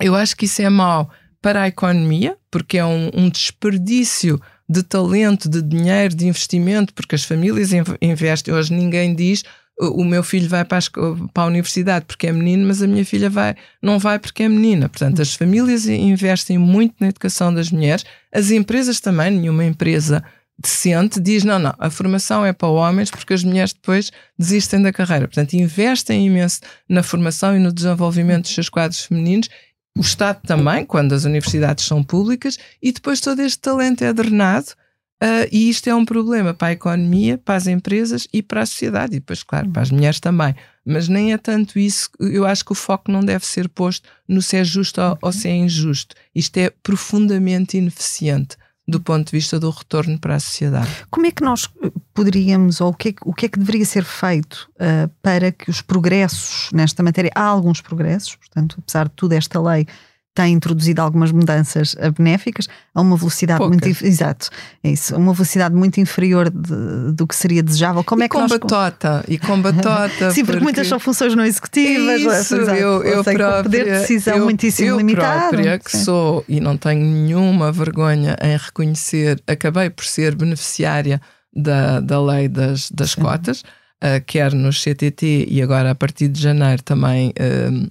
[0.00, 1.08] Eu acho que isso é mau
[1.40, 7.14] para a economia, porque é um, um desperdício de talento, de dinheiro, de investimento, porque
[7.14, 8.54] as famílias inv- investem.
[8.54, 9.42] Hoje ninguém diz
[9.80, 12.86] o meu filho vai para a, esco- para a universidade porque é menino, mas a
[12.86, 14.88] minha filha vai, não vai porque é menina.
[14.88, 20.22] Portanto, as famílias investem muito na educação das mulheres, as empresas também, nenhuma empresa
[20.56, 24.92] decente diz: não, não, a formação é para homens porque as mulheres depois desistem da
[24.92, 25.26] carreira.
[25.26, 29.48] Portanto, investem imenso na formação e no desenvolvimento dos seus quadros femininos.
[29.96, 34.72] O Estado também, quando as universidades são públicas, e depois todo este talento é drenado.
[35.20, 38.66] ah, e isto é um problema para a economia, para as empresas e para a
[38.66, 40.54] sociedade, e depois, claro, para as mulheres também.
[40.84, 44.42] Mas nem é tanto isso, eu acho que o foco não deve ser posto no
[44.42, 46.16] se é justo ou, ou se é injusto.
[46.34, 50.88] Isto é profundamente ineficiente do ponto de vista do retorno para a sociedade.
[51.10, 51.68] Como é que nós
[52.12, 55.70] poderíamos, ou o que é, o que, é que deveria ser feito eh, para que
[55.70, 59.86] os progressos nesta matéria, há alguns progressos, portanto, apesar de tudo, esta lei
[60.34, 63.80] tem introduzido algumas mudanças eh, benéficas a uma velocidade Poucas.
[63.80, 64.50] muito exato,
[64.82, 68.02] é isso, uma velocidade muito inferior de- do que seria desejável.
[68.02, 70.30] Como e é que com nós batota, e com batota.
[70.34, 72.76] Sim, porque, muitas são funções não executivas, Isso, exato.
[72.76, 75.48] eu, eu com própria, poder de decisão eu, muitíssimo eu limitado.
[75.50, 76.04] própria, que Sim.
[76.04, 81.20] sou, e não tenho nenhuma vergonha em reconhecer, acabei por ser beneficiária
[81.54, 83.60] da, da lei das, das cotas,
[84.02, 87.32] uh, quer no CTT e agora a partir de janeiro também
[87.70, 87.86] um,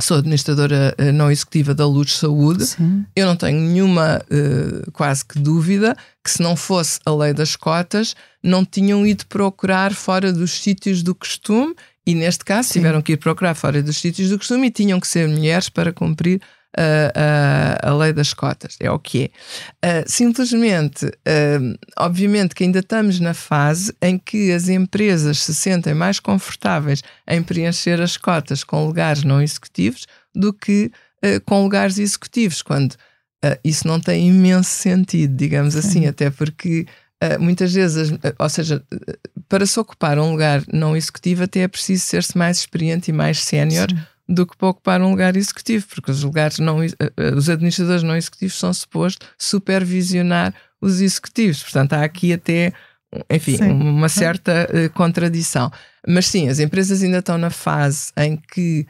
[0.00, 2.66] sou administradora uh, não executiva da Luz Saúde.
[2.66, 3.04] Sim.
[3.14, 7.56] Eu não tenho nenhuma uh, quase que dúvida que se não fosse a lei das
[7.56, 11.74] cotas, não tinham ido procurar fora dos sítios do costume
[12.06, 12.80] e neste caso Sim.
[12.80, 15.92] tiveram que ir procurar fora dos sítios do costume e tinham que ser mulheres para
[15.92, 16.40] cumprir
[16.76, 18.76] a, a, a lei das cotas.
[18.80, 19.30] É o que
[19.82, 20.00] é.
[20.00, 25.94] Uh, simplesmente, uh, obviamente que ainda estamos na fase em que as empresas se sentem
[25.94, 30.90] mais confortáveis em preencher as cotas com lugares não executivos do que
[31.24, 32.96] uh, com lugares executivos, quando
[33.62, 35.78] isso não tem imenso sentido, digamos Sim.
[35.78, 36.84] assim, até porque
[37.38, 38.82] muitas vezes, ou seja,
[39.48, 43.44] para se ocupar um lugar não executivo, até é preciso ser-se mais experiente e mais
[43.44, 43.86] sénior
[44.28, 46.78] do que para ocupar um lugar executivo, porque os lugares não,
[47.36, 51.62] os administradores não executivos são supostos supervisionar os executivos.
[51.62, 52.72] Portanto, há aqui até,
[53.30, 53.70] enfim, Sim.
[53.70, 55.72] uma certa contradição.
[56.06, 58.86] Mas sim, as empresas ainda estão na fase em que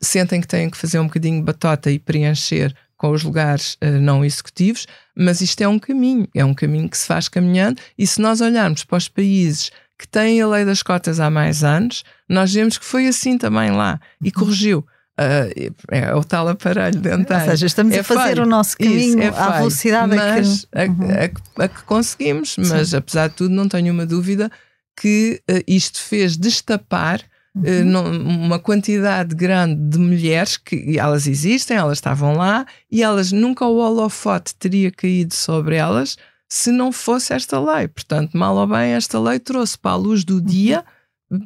[0.00, 3.98] sentem que têm que fazer um bocadinho de batota e preencher com os lugares uh,
[3.98, 8.06] não executivos, mas isto é um caminho, é um caminho que se faz caminhando, e
[8.06, 9.70] se nós olharmos para os países
[10.00, 13.70] que têm a lei das cotas há mais anos, nós vemos que foi assim também
[13.70, 14.78] lá e corrigiu.
[14.78, 17.44] Uh, é o tal aparelho dentário.
[17.44, 18.42] Ou seja, estamos é a fazer feio.
[18.42, 20.90] o nosso caminho Isso, é à velocidade mas a que.
[20.90, 21.10] Uhum.
[21.10, 22.56] a, a, a, que conseguimos.
[22.56, 24.50] Mas apesar de tudo, não tenho uma dúvida
[24.98, 27.20] que uh, isto fez destapar
[27.54, 28.46] uhum.
[28.46, 33.76] uma quantidade grande de mulheres que elas existem, elas estavam lá e elas nunca o
[33.76, 36.16] holofote teria caído sobre elas
[36.50, 37.86] se não fosse esta lei.
[37.86, 40.84] Portanto, mal ou bem, esta lei trouxe para a luz do dia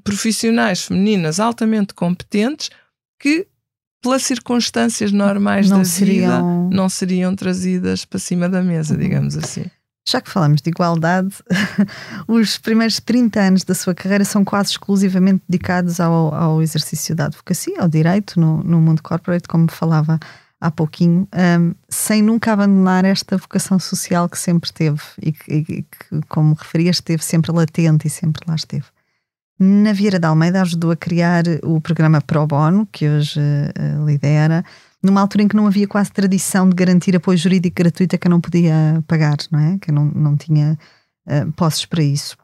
[0.03, 2.71] profissionais femininas altamente competentes
[3.21, 3.47] que
[4.03, 6.69] pelas circunstâncias normais não da seriam...
[6.69, 9.67] vida não seriam trazidas para cima da mesa, digamos assim.
[10.07, 11.35] Já que falamos de igualdade,
[12.29, 17.27] os primeiros 30 anos da sua carreira são quase exclusivamente dedicados ao, ao exercício da
[17.27, 20.19] advocacia, ao direito no, no mundo corporate, como falava
[20.65, 21.29] há pouquinho,
[21.61, 26.55] um, sem nunca abandonar esta vocação social que sempre teve e que, e que, como
[26.55, 28.87] referias, esteve sempre latente e sempre lá esteve.
[29.61, 34.65] Na Vieira da Almeida ajudou a criar o programa Pro Bono, que hoje uh, lidera,
[35.03, 38.31] numa altura em que não havia quase tradição de garantir apoio jurídico gratuito a quem
[38.31, 39.79] não podia pagar, não é?
[39.79, 40.79] Quem não, não tinha
[41.29, 42.39] uh, posses para isso.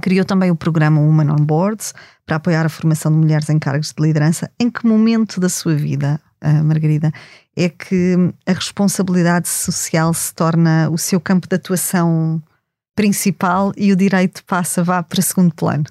[0.00, 1.92] Criou também o programa Women on Boards
[2.24, 4.50] para apoiar a formação de mulheres em cargos de liderança.
[4.58, 6.20] Em que momento da sua vida,
[6.64, 7.12] Margarida,
[7.56, 8.14] é que
[8.46, 12.42] a responsabilidade social se torna o seu campo de atuação
[12.94, 15.84] principal e o direito passa vá para segundo plano?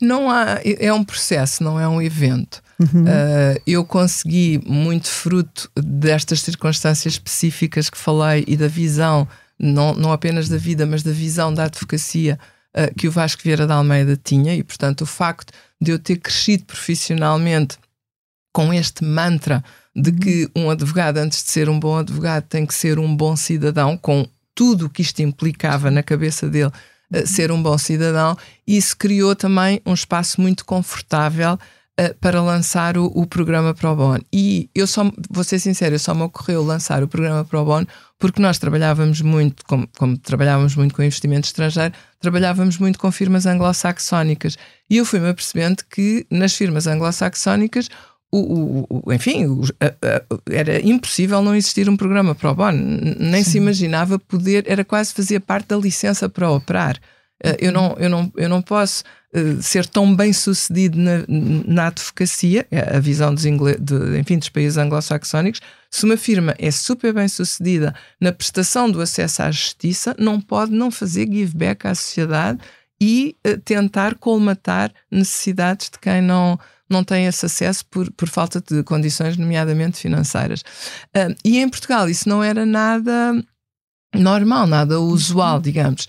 [0.00, 2.62] Não há, é um processo, não é um evento.
[2.78, 3.04] Uhum.
[3.04, 9.26] Uh, eu consegui, muito fruto destas circunstâncias específicas que falei e da visão,
[9.58, 12.38] não, não apenas da vida, mas da visão da advocacia
[12.76, 16.16] uh, que o Vasco Vieira da Almeida tinha, e portanto o facto de eu ter
[16.16, 17.78] crescido profissionalmente
[18.56, 19.62] com este mantra
[19.94, 20.16] de uhum.
[20.16, 23.98] que um advogado, antes de ser um bom advogado, tem que ser um bom cidadão,
[23.98, 26.70] com tudo o que isto implicava na cabeça dele
[27.26, 28.34] ser um bom cidadão,
[28.66, 31.52] e isso criou também um espaço muito confortável
[32.00, 34.24] uh, para lançar o, o, programa Pro Bono.
[34.32, 37.86] E eu só, vou ser sincero, só me ocorreu lançar o programa Pro Bono
[38.18, 43.44] porque nós trabalhávamos muito, como, como trabalhávamos muito com investimento estrangeiro, trabalhávamos muito com firmas
[43.44, 44.56] anglo-saxónicas.
[44.88, 47.90] E eu fui-me apercebendo que nas firmas anglo-saxónicas
[48.32, 52.78] o, o, o, enfim, o, a, a, era impossível não existir um programa pro bono.
[53.18, 53.50] Nem Sim.
[53.50, 56.96] se imaginava poder, era quase fazia parte da licença para operar.
[57.44, 59.04] Uh, eu, não, eu, não, eu não posso
[59.34, 64.38] uh, ser tão bem sucedido na, na advocacia, é a visão dos, ingle, de, enfim,
[64.38, 65.60] dos países anglo-saxónicos.
[65.90, 70.72] Se uma firma é super bem sucedida na prestação do acesso à justiça, não pode
[70.72, 72.58] não fazer give back à sociedade
[73.00, 76.58] e uh, tentar colmatar necessidades de quem não
[76.88, 80.60] não têm esse acesso por, por falta de condições, nomeadamente financeiras.
[81.16, 83.42] Uh, e em Portugal isso não era nada
[84.14, 86.04] normal, nada usual, digamos.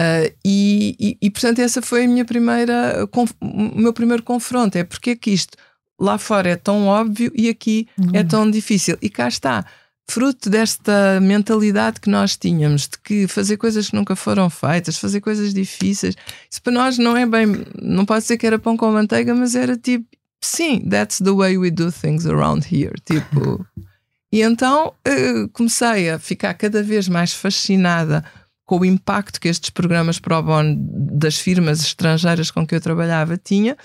[0.00, 3.06] Uh, e, e, e, portanto, essa foi a minha primeira,
[3.40, 4.76] o meu primeiro confronto.
[4.76, 5.56] É porque é que isto
[6.00, 8.10] lá fora é tão óbvio e aqui uhum.
[8.12, 8.96] é tão difícil.
[9.00, 9.64] E cá está,
[10.10, 15.20] fruto desta mentalidade que nós tínhamos de que fazer coisas que nunca foram feitas, fazer
[15.20, 16.16] coisas difíceis,
[16.50, 17.46] isso para nós não é bem,
[17.80, 20.06] não pode ser que era pão com manteiga, mas era tipo,
[20.42, 22.94] sim, that's the way we do things around here.
[23.04, 23.66] Tipo.
[24.32, 28.24] e então uh, comecei a ficar cada vez mais fascinada
[28.64, 33.36] com o impacto que estes programas pro bono das firmas estrangeiras com que eu trabalhava
[33.36, 33.76] tinha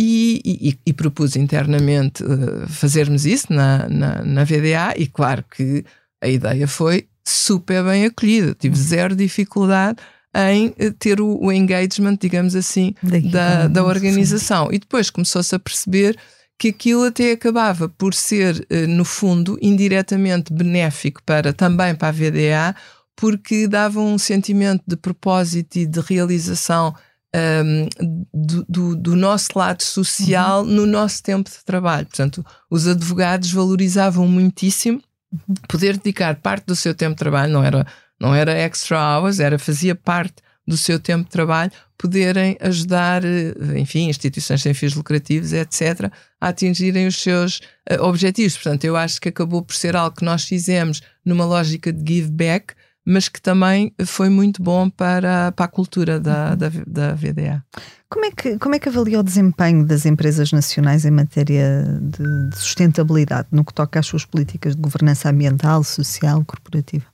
[0.00, 5.84] e, e, e propus internamente uh, fazermos isso na, na, na, VDA e claro que
[6.20, 9.98] a ideia foi super bem acolhida, tive zero dificuldade
[10.34, 12.94] em eh, ter o, o engagement, digamos assim,
[13.30, 14.68] da, da organização.
[14.68, 14.76] Sim.
[14.76, 16.16] E depois começou-se a perceber
[16.58, 22.12] que aquilo até acabava por ser, eh, no fundo, indiretamente benéfico para também para a
[22.12, 22.76] VDA,
[23.16, 26.94] porque dava um sentimento de propósito e de realização
[27.34, 27.88] um,
[28.32, 30.68] do, do, do, nosso lado social uhum.
[30.68, 32.06] no nosso tempo de trabalho.
[32.06, 35.02] Portanto, os advogados valorizavam muitíssimo
[35.32, 35.54] uhum.
[35.68, 37.86] poder dedicar parte do seu tempo de trabalho, não era
[38.22, 43.52] não era extra hours, era fazia parte do seu tempo de trabalho, poderem ajudar, eh,
[43.76, 46.08] enfim, instituições sem fins lucrativos, etc.,
[46.40, 47.58] a atingirem os seus
[47.90, 48.54] uh, objetivos.
[48.54, 52.30] Portanto, eu acho que acabou por ser algo que nós fizemos numa lógica de give
[52.30, 56.56] back, mas que também foi muito bom para, para a cultura da, uhum.
[56.56, 57.64] da, da VDA.
[58.08, 62.50] Como é, que, como é que avalia o desempenho das empresas nacionais em matéria de,
[62.50, 67.11] de sustentabilidade, no que toca às suas políticas de governança ambiental, social, corporativa?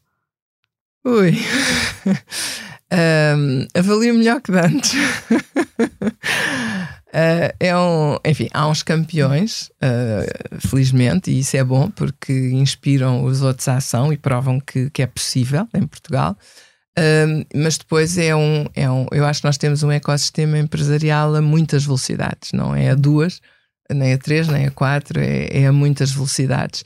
[1.05, 1.32] Ui.
[2.92, 4.92] um, avalio melhor que antes.
[7.09, 13.24] Uh, é um, enfim, há uns campeões, uh, felizmente, e isso é bom porque inspiram
[13.24, 16.36] os outros à ação e provam que, que é possível em Portugal.
[16.99, 19.07] Uh, mas depois é um, é um.
[19.12, 23.40] Eu acho que nós temos um ecossistema empresarial a muitas velocidades, não é a duas.
[23.90, 26.84] nem a 3, nem a 4, é, é a muitas velocidades.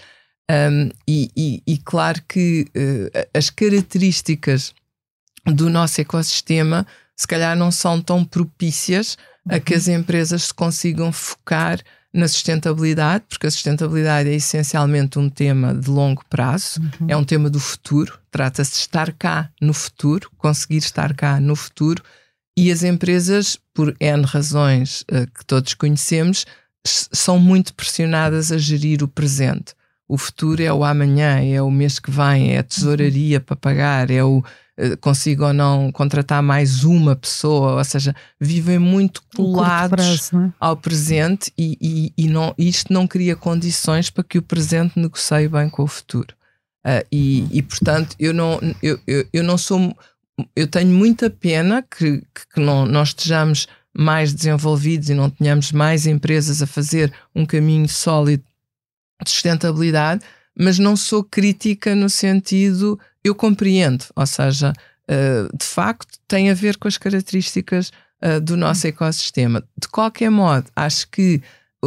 [0.50, 4.74] Um, e, e, e, claro que uh, as características
[5.46, 6.86] do nosso ecossistema
[7.16, 9.16] se calhar não são tão propícias
[9.48, 9.94] a que as uhum.
[9.94, 11.80] empresas se consigam focar
[12.12, 17.06] na sustentabilidade, porque a sustentabilidade é essencialmente um tema de longo prazo, uhum.
[17.08, 21.56] é um tema do futuro, trata-se de estar cá no futuro, conseguir estar cá no
[21.56, 22.02] futuro,
[22.56, 26.44] e as empresas, por N razões uh, que todos conhecemos,
[26.84, 29.74] são muito pressionadas a gerir o presente.
[30.12, 34.10] O futuro é o amanhã, é o mês que vem, é a tesouraria para pagar,
[34.10, 40.28] é o uh, consigo ou não contratar mais uma pessoa, ou seja, vivem muito colados
[40.28, 40.52] prazo, é?
[40.60, 45.48] ao presente e, e, e não, isto não cria condições para que o presente negocie
[45.48, 46.34] bem com o futuro.
[46.86, 49.96] Uh, e, e, portanto, eu não, eu, eu, eu, não sou.
[50.54, 56.06] Eu tenho muita pena que, que não, nós estejamos mais desenvolvidos e não tenhamos mais
[56.06, 58.44] empresas a fazer um caminho sólido
[59.24, 60.22] de sustentabilidade,
[60.58, 62.98] mas não sou crítica no sentido.
[63.24, 64.72] Eu compreendo, ou seja,
[65.08, 67.90] uh, de facto, tem a ver com as características
[68.22, 69.62] uh, do nosso ecossistema.
[69.80, 71.42] De qualquer modo, acho que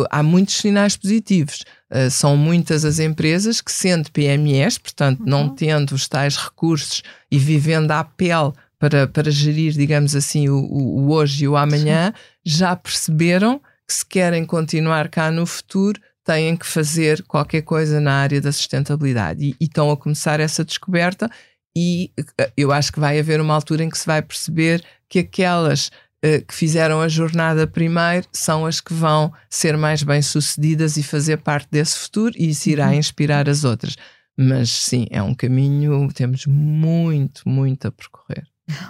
[0.10, 1.64] há muitos sinais positivos.
[1.92, 5.26] Uh, são muitas as empresas que, sendo PMEs, portanto, uhum.
[5.26, 10.58] não tendo os tais recursos e vivendo à pele para, para gerir, digamos assim, o,
[10.58, 12.22] o hoje e o amanhã, Sim.
[12.44, 18.14] já perceberam que se querem continuar cá no futuro, têm que fazer qualquer coisa na
[18.14, 19.46] área da sustentabilidade.
[19.46, 21.30] E, e estão a começar essa descoberta,
[21.78, 25.20] e uh, eu acho que vai haver uma altura em que se vai perceber que
[25.20, 25.92] aquelas
[26.24, 31.38] eh, que fizeram a jornada primeiro são as que vão ser mais bem-sucedidas e fazer
[31.38, 32.96] parte desse futuro, e isso irá uhum.
[32.96, 33.96] inspirar as outras.
[34.36, 38.48] Mas sim, é um caminho, temos muito, muito a percorrer.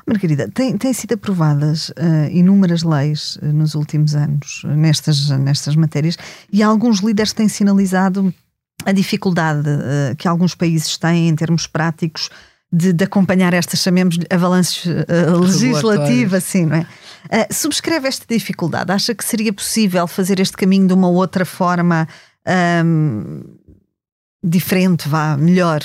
[0.08, 6.18] Margarida, tem, têm sido aprovadas uh, inúmeras leis uh, nos últimos anos nestas, nestas matérias
[6.52, 8.34] e alguns líderes têm sinalizado
[8.86, 9.70] a dificuldade
[10.18, 12.30] que alguns países têm em termos práticos
[12.72, 16.88] de, de acompanhar estas, chamemos avalanches uh, legislativas, assim, não é?
[17.52, 18.92] Subscreve esta dificuldade?
[18.92, 22.08] Acha que seria possível fazer este caminho de uma outra forma
[22.86, 23.44] um,
[24.44, 25.82] diferente, vá, melhor?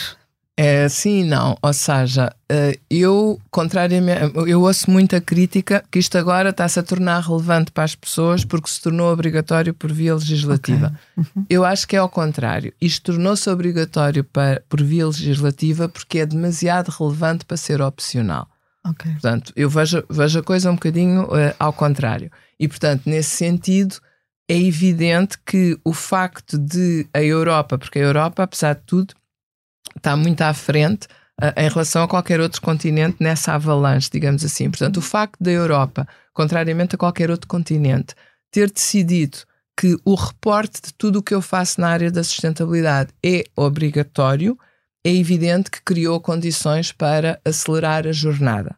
[0.56, 1.56] É, sim e não.
[1.62, 7.20] Ou seja, eh, eu, contrariamente, eu ouço muita crítica que isto agora está-se a tornar
[7.20, 10.88] relevante para as pessoas porque se tornou obrigatório por via legislativa.
[11.16, 11.24] Okay.
[11.36, 11.46] Uhum.
[11.48, 12.74] Eu acho que é ao contrário.
[12.78, 18.46] Isto tornou-se obrigatório para, por via legislativa porque é demasiado relevante para ser opcional.
[18.86, 19.12] Okay.
[19.12, 22.30] Portanto, eu vejo, vejo a coisa um bocadinho uh, ao contrário.
[22.58, 23.96] E, portanto, nesse sentido,
[24.48, 29.14] é evidente que o facto de a Europa, porque a Europa, apesar de tudo,
[30.00, 31.06] está muito à frente
[31.40, 34.70] uh, em relação a qualquer outro continente nessa avalanche, digamos assim.
[34.70, 38.14] Portanto, o facto da Europa, contrariamente a qualquer outro continente,
[38.50, 39.38] ter decidido
[39.78, 44.58] que o reporte de tudo o que eu faço na área da sustentabilidade é obrigatório,
[45.04, 48.76] é evidente que criou condições para acelerar a jornada.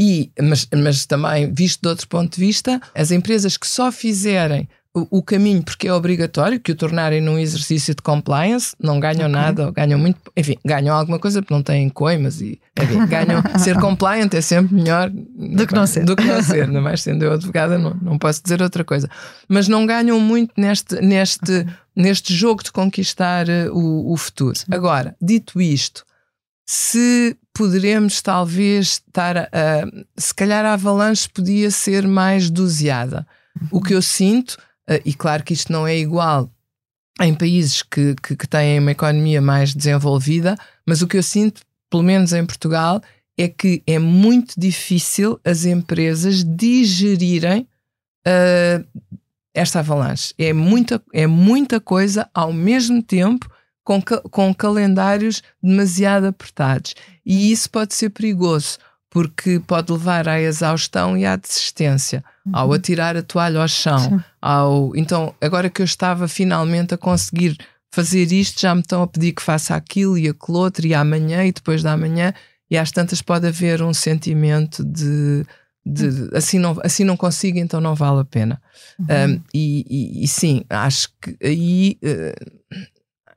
[0.00, 4.68] E, mas, mas também, visto de outro ponto de vista, as empresas que só fizerem
[4.94, 9.28] o, caminho, porque é obrigatório, que o tornarem num exercício de compliance, não ganham okay.
[9.28, 13.42] nada, ou ganham muito, enfim, ganham alguma coisa porque não têm coimas e enfim, ganham.
[13.58, 16.04] ser compliant é sempre melhor do que não ser.
[16.04, 19.10] Do que não ser, ainda mais sendo eu advogada, não, não posso dizer outra coisa.
[19.48, 21.66] Mas não ganham muito neste, neste,
[21.96, 24.56] neste jogo de conquistar uh, o, o futuro.
[24.56, 24.66] Sim.
[24.70, 26.04] Agora, dito isto,
[26.64, 29.48] se poderemos talvez estar a,
[30.16, 33.26] se calhar a avalanche podia ser mais doseada.
[33.72, 34.56] O que eu sinto
[35.04, 36.50] e claro que isto não é igual
[37.20, 40.56] em países que, que, que, têm uma economia mais desenvolvida,
[40.86, 43.00] mas o que eu sinto, pelo menos em Portugal,
[43.38, 47.68] é que é muito difícil as empresas digerirem
[48.26, 48.84] uh,
[49.52, 50.34] esta avalanche.
[50.36, 53.48] É muita, é muita coisa ao mesmo tempo
[53.84, 56.94] com, com calendários demasiado apertados.
[57.24, 58.78] E isso pode ser perigoso
[59.14, 62.52] porque pode levar à exaustão e à desistência, uhum.
[62.52, 67.56] ao atirar a toalha ao chão, ao então agora que eu estava finalmente a conseguir
[67.92, 71.44] fazer isto, já me estão a pedir que faça aquilo e aquilo outro e amanhã
[71.44, 72.34] e depois da manhã
[72.68, 75.46] e às tantas pode haver um sentimento de,
[75.86, 76.30] de uhum.
[76.34, 78.60] assim não assim não consigo então não vale a pena
[78.98, 79.34] uhum.
[79.36, 82.78] um, e, e, e, sim acho que aí uh,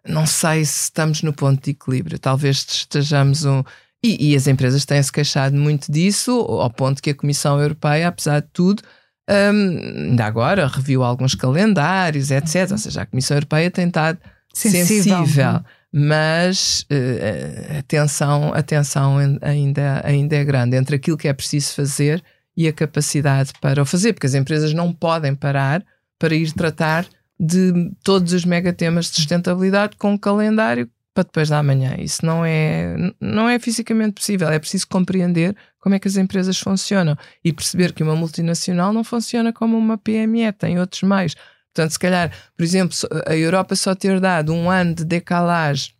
[0.07, 3.63] não sei se estamos no ponto de equilíbrio talvez estejamos um
[4.03, 8.41] e, e as empresas têm-se queixado muito disso, ao ponto que a Comissão Europeia, apesar
[8.41, 8.83] de tudo,
[9.29, 12.71] um, ainda agora reviu alguns calendários, etc.
[12.71, 14.19] Ou seja, a Comissão Europeia tem estado
[14.53, 21.27] sensível, sensível mas uh, a, tensão, a tensão ainda, ainda é grande entre aquilo que
[21.27, 22.23] é preciso fazer
[22.55, 25.83] e a capacidade para o fazer, porque as empresas não podem parar
[26.19, 27.05] para ir tratar
[27.39, 31.95] de todos os megatemas de sustentabilidade com um calendário para depois da manhã.
[31.97, 34.47] Isso não é, não é fisicamente possível.
[34.49, 39.03] É preciso compreender como é que as empresas funcionam e perceber que uma multinacional não
[39.03, 41.33] funciona como uma PME, tem outros meios.
[41.73, 42.95] Portanto, se calhar, por exemplo,
[43.25, 45.91] a Europa só ter dado um ano de decalagem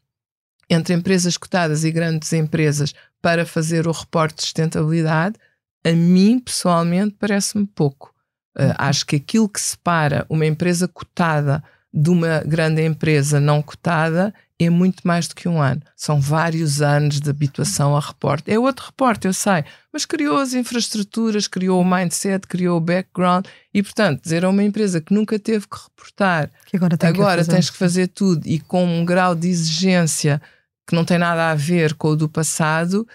[0.70, 5.36] entre empresas cotadas e grandes empresas para fazer o reporte de sustentabilidade,
[5.84, 8.14] a mim, pessoalmente, parece-me pouco.
[8.56, 14.32] Uh, acho que aquilo que separa uma empresa cotada de uma grande empresa não cotada
[14.60, 15.82] é muito mais do que um ano.
[15.96, 18.52] São vários anos de habituação a reporte.
[18.52, 23.46] É outro reporte, eu sei, mas criou as infraestruturas, criou o mindset, criou o background
[23.74, 27.44] e, portanto, dizer a uma empresa que nunca teve que reportar, que agora, tem agora
[27.44, 30.42] que tens que fazer tudo e com um grau de exigência
[30.88, 33.08] que não tem nada a ver com o do passado,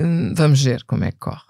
[0.00, 1.44] hum, vamos ver como é que corre.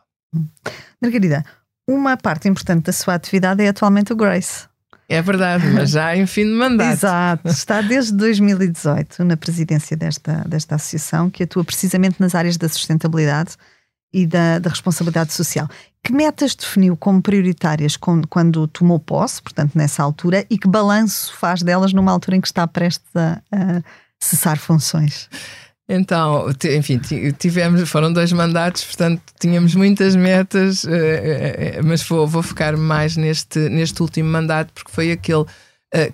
[1.01, 1.45] Margarida,
[1.89, 4.67] uma parte importante da sua atividade é atualmente o Grace.
[5.09, 6.93] É verdade, mas já em fim de mandato.
[6.93, 12.69] Exato, está desde 2018 na presidência desta, desta associação, que atua precisamente nas áreas da
[12.69, 13.57] sustentabilidade
[14.13, 15.69] e da, da responsabilidade social.
[16.03, 21.63] Que metas definiu como prioritárias quando, tomou posse, portanto, nessa altura, e que balanço faz
[21.63, 23.83] delas numa altura em que está prestes a, a
[24.19, 25.29] cessar funções?
[25.89, 27.01] Então, enfim,
[27.39, 32.77] tivemos, foram dois mandatos, portanto tínhamos muitas metas, eh, eh, eh, mas vou, vou focar
[32.77, 35.45] mais neste, neste último mandato, porque foi aquele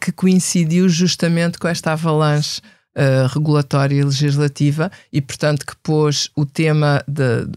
[0.00, 2.60] que coincidiu justamente com esta avalanche
[3.32, 7.48] regulatória e legislativa e, portanto, que pôs o tema de,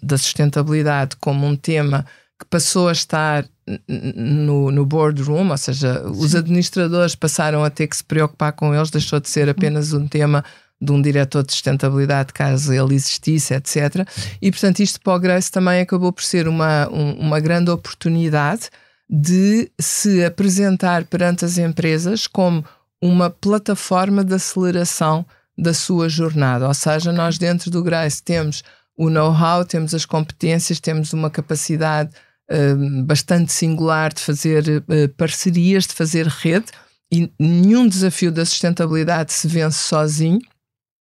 [0.00, 2.06] da sustentabilidade como um tema
[2.38, 3.44] que passou a estar
[3.88, 8.90] no, no boardroom, ou seja, os administradores passaram a ter que se preocupar com eles,
[8.90, 10.44] deixou de ser apenas um tema
[10.84, 14.06] de um diretor de sustentabilidade, caso ele existisse, etc.
[14.40, 18.70] E, portanto, isto para o Grace também acabou por ser uma, um, uma grande oportunidade
[19.08, 22.64] de se apresentar perante as empresas como
[23.02, 25.26] uma plataforma de aceleração
[25.56, 26.66] da sua jornada.
[26.66, 28.62] Ou seja, nós dentro do Grace temos
[28.96, 32.10] o know-how, temos as competências, temos uma capacidade
[32.50, 36.66] uh, bastante singular de fazer uh, parcerias, de fazer rede,
[37.12, 40.40] e nenhum desafio da sustentabilidade se vence sozinho.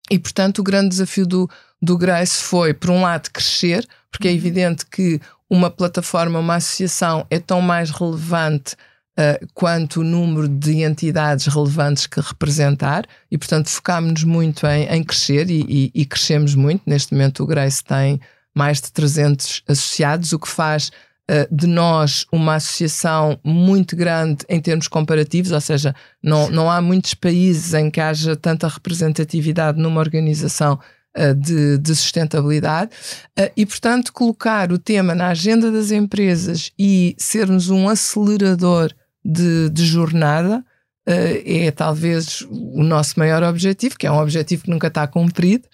[0.09, 1.49] E, portanto, o grande desafio do,
[1.81, 4.37] do Grace foi, por um lado, crescer, porque é uhum.
[4.37, 8.75] evidente que uma plataforma, uma associação é tão mais relevante
[9.17, 15.03] uh, quanto o número de entidades relevantes que representar, e, portanto, focámos-nos muito em, em
[15.03, 16.83] crescer e, e, e, crescemos muito.
[16.85, 18.19] Neste momento, o Grace tem
[18.53, 20.91] mais de 300 associados, o que faz
[21.51, 27.13] de nós uma associação muito grande em termos comparativos, ou seja, não, não há muitos
[27.13, 30.79] países em que haja tanta representatividade numa organização
[31.17, 32.91] uh, de, de, sustentabilidade
[33.37, 39.69] uh, e, portanto, colocar o tema na agenda das empresas e sermos um acelerador de,
[39.69, 40.63] de jornada.
[41.07, 45.65] Uh, é talvez o nosso maior objetivo, que é um objetivo que nunca está cumprido,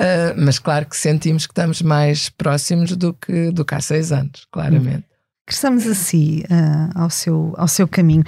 [0.00, 4.10] uh, mas claro que sentimos que estamos mais próximos do que, do que há seis
[4.10, 5.04] anos, claramente.
[5.46, 8.24] Cresçamos assim uh, ao, seu, ao seu caminho.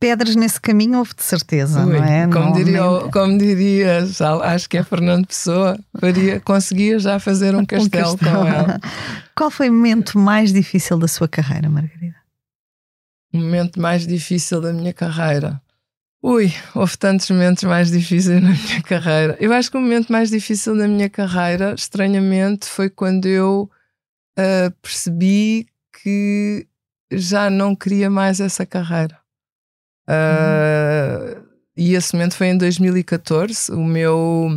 [0.00, 2.26] pedras nesse caminho houve de certeza, Ui, não é?
[2.26, 3.10] Como, não, diria, nem...
[3.10, 8.16] como diria, já, acho que é Fernando Pessoa, faria, conseguia já fazer um castelo, um
[8.16, 8.38] castelo.
[8.38, 8.80] com ela.
[9.36, 12.16] Qual foi o momento mais difícil da sua carreira, Margarida?
[13.30, 15.60] O momento mais difícil da minha carreira.
[16.26, 19.36] Ui, houve tantos momentos mais difíceis na minha carreira.
[19.38, 23.70] Eu acho que o momento mais difícil da minha carreira, estranhamente, foi quando eu
[24.36, 25.68] uh, percebi
[26.02, 26.66] que
[27.12, 29.16] já não queria mais essa carreira.
[30.08, 31.42] Uh, uhum.
[31.76, 33.70] E esse momento foi em 2014.
[33.70, 34.48] O meu,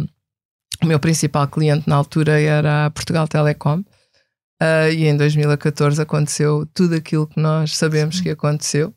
[0.82, 3.82] o meu principal cliente na altura era a Portugal Telecom.
[4.60, 8.24] Uh, e em 2014 aconteceu tudo aquilo que nós sabemos Sim.
[8.24, 8.92] que aconteceu.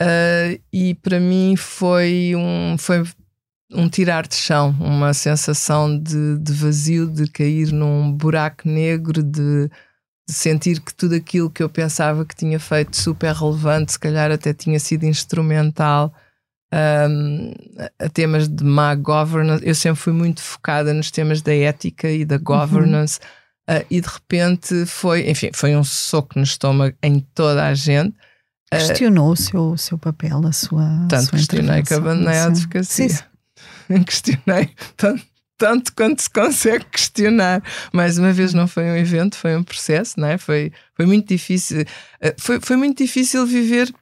[0.00, 3.04] Uh, e para mim foi um, foi
[3.70, 9.68] um tirar de chão, uma sensação de, de vazio, de cair num buraco negro, de,
[9.68, 9.70] de,
[10.34, 14.54] sentir que tudo aquilo que eu pensava que tinha feito super relevante, se calhar até
[14.54, 16.14] tinha sido instrumental
[16.72, 17.52] um,
[17.98, 19.66] a temas de má governance.
[19.66, 22.42] Eu sempre fui muito focada nos temas da ética e da uhum.
[22.42, 23.18] governance.
[23.68, 23.76] Uhum.
[23.76, 28.16] Uh, e de repente foi, enfim, foi um soco no estômago em toda a gente.
[28.70, 31.06] Questionou uh, o seu, seu papel, a sua.
[31.08, 33.08] Tanto sua questionei que abandonei a advocacia.
[33.08, 33.24] Sim,
[33.88, 34.02] sim.
[34.04, 35.22] questionei tanto,
[35.58, 37.62] tanto quanto se consegue questionar.
[37.92, 40.38] Mais uma vez, não foi um evento, foi um processo, não é?
[40.38, 41.82] Foi, foi muito difícil.
[41.82, 43.92] Uh, foi, foi muito difícil viver,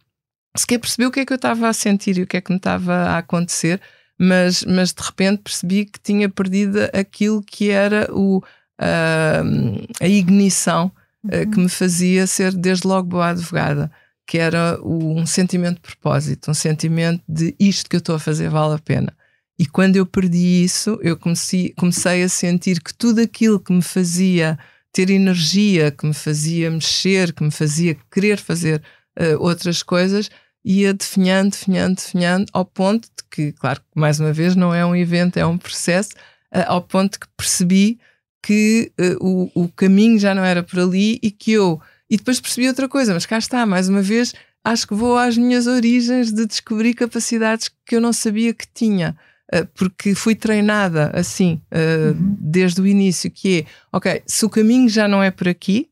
[0.54, 2.52] sequer perceber o que é que eu estava a sentir e o que é que
[2.52, 3.80] me estava a acontecer,
[4.18, 10.92] mas, mas de repente percebi que tinha perdido aquilo que era o, uh, a ignição
[11.24, 13.90] uh, que me fazia ser desde logo boa advogada
[14.28, 18.50] que era um sentimento de propósito, um sentimento de isto que eu estou a fazer
[18.50, 19.10] vale a pena.
[19.58, 23.80] E quando eu perdi isso, eu comecei, comecei a sentir que tudo aquilo que me
[23.80, 24.58] fazia
[24.92, 28.82] ter energia, que me fazia mexer, que me fazia querer fazer
[29.18, 30.30] uh, outras coisas,
[30.62, 34.94] ia definhando, definhando, definhando, ao ponto de que, claro, mais uma vez, não é um
[34.94, 36.10] evento, é um processo,
[36.54, 37.98] uh, ao ponto de que percebi
[38.42, 41.80] que uh, o, o caminho já não era por ali e que eu.
[42.10, 44.34] E depois percebi outra coisa, mas cá está, mais uma vez,
[44.64, 49.16] acho que vou às minhas origens de descobrir capacidades que eu não sabia que tinha.
[49.54, 52.36] Uh, porque fui treinada assim uh, uhum.
[52.38, 55.88] desde o início, que é ok, se o caminho já não é por aqui,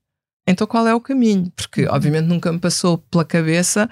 [0.46, 1.50] então qual é o caminho?
[1.56, 3.88] Porque obviamente nunca me passou pela cabeça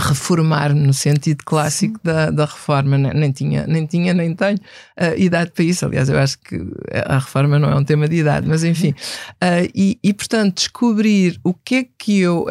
[0.00, 5.16] reformar-me no sentido clássico da, da reforma, nem, nem, tinha, nem tinha, nem tenho uh,
[5.16, 5.86] idade para isso.
[5.86, 6.56] Aliás, eu acho que
[6.92, 8.90] a reforma não é um tema de idade, mas enfim.
[8.90, 12.46] Uh, e, e, portanto, descobrir o que é que eu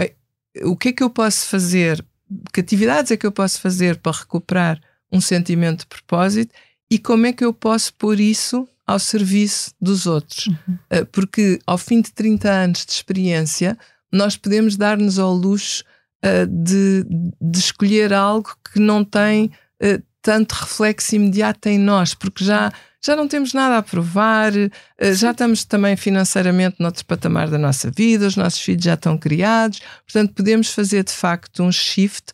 [0.63, 2.03] o que é que eu posso fazer,
[2.51, 4.81] que atividades é que eu posso fazer para recuperar
[5.11, 6.53] um sentimento de propósito
[6.89, 10.47] e como é que eu posso pôr isso ao serviço dos outros.
[10.47, 10.77] Uhum.
[10.91, 13.77] Uh, porque ao fim de 30 anos de experiência,
[14.11, 15.83] nós podemos dar-nos ao luxo
[16.24, 17.05] uh, de,
[17.41, 19.51] de, escolher algo que não tem
[19.82, 22.72] uh, tanto reflexo imediato em nós, porque já,
[23.03, 27.91] já não temos nada a provar, uh, já estamos também financeiramente noutro patamar da nossa
[27.91, 32.32] vida, os nossos filhos já estão criados, portanto, podemos fazer de facto um shift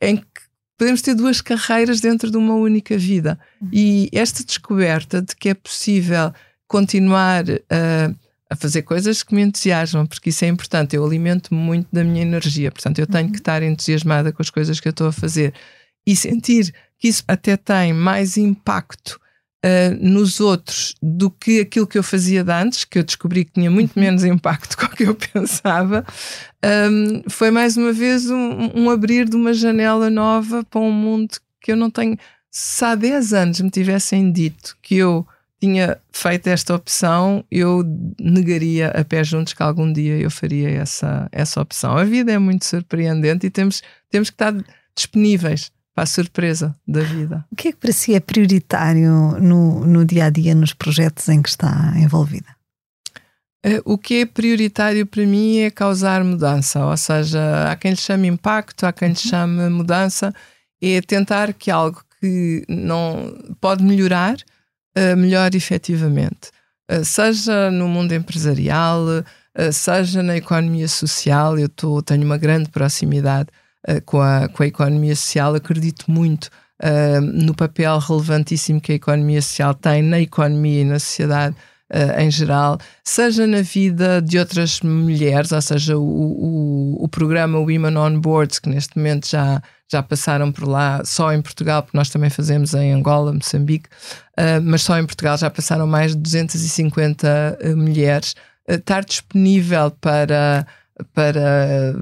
[0.00, 0.24] em que
[0.78, 3.38] podemos ter duas carreiras dentro de uma única vida.
[3.60, 3.68] Uhum.
[3.70, 6.32] E esta descoberta de que é possível
[6.66, 8.14] continuar a
[8.50, 10.96] a fazer coisas que me entusiasmam, porque isso é importante.
[10.96, 13.32] Eu alimento muito da minha energia, portanto, eu tenho uhum.
[13.32, 15.54] que estar entusiasmada com as coisas que eu estou a fazer
[16.04, 19.20] e sentir que isso até tem mais impacto
[19.64, 23.52] uh, nos outros do que aquilo que eu fazia de antes, que eu descobri que
[23.52, 24.02] tinha muito uhum.
[24.02, 26.04] menos impacto com o que eu pensava.
[26.64, 31.36] Um, foi mais uma vez um, um abrir de uma janela nova para um mundo
[31.60, 32.18] que eu não tenho.
[32.50, 35.24] Se há 10 anos me tivessem dito que eu
[35.60, 37.84] tinha feito esta opção, eu
[38.18, 41.96] negaria a pé juntos que algum dia eu faria essa, essa opção.
[41.96, 44.54] A vida é muito surpreendente e temos, temos que estar
[44.94, 47.44] disponíveis para a surpresa da vida.
[47.52, 51.28] O que é que para si é prioritário no, no dia a dia, nos projetos
[51.28, 52.56] em que está envolvida?
[53.62, 57.96] Eh, o que é prioritário para mim é causar mudança, ou seja, há quem lhe
[57.98, 59.30] chame impacto, há quem lhe uhum.
[59.30, 60.32] chame mudança,
[60.80, 64.36] é tentar que algo que não pode melhorar,
[65.16, 66.50] melhor efetivamente.
[66.90, 72.68] Uh, seja no mundo empresarial, uh, seja na economia social, eu tô, tenho uma grande
[72.70, 73.48] proximidade
[74.04, 76.50] com, a, com a economia social, acredito muito
[77.32, 81.56] no papel relevantíssimo que a economia social tem na economia e na sociedade
[81.90, 87.58] uh, em geral, seja na vida de outras mulheres, ou seja, o, o, o programa
[87.58, 91.96] Women on Boards, que neste momento já, já passaram por lá, só em Portugal, porque
[91.96, 93.88] nós também fazemos em Angola, Moçambique,
[94.38, 98.34] uh, mas só em Portugal já passaram mais de 250 uh, eh, mulheres.
[98.68, 100.66] estar disponível para,
[101.12, 101.94] para,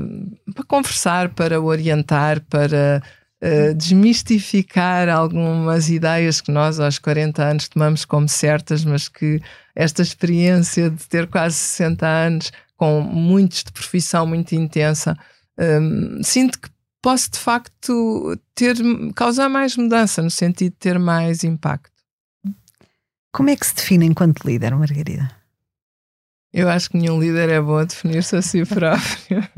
[0.54, 3.02] para conversar, para orientar, para
[3.42, 9.40] uh, desmistificar algumas ideias que nós aos 40 anos tomamos como certas, mas que
[9.78, 15.16] esta experiência de ter quase 60 anos, com muitos de profissão muito intensa,
[15.56, 16.68] um, sinto que
[17.00, 18.76] posso de facto ter,
[19.14, 21.92] causar mais mudança, no sentido de ter mais impacto.
[23.32, 25.30] Como é que se define enquanto líder, Margarida?
[26.52, 29.48] Eu acho que nenhum líder é bom a definir-se a si próprio.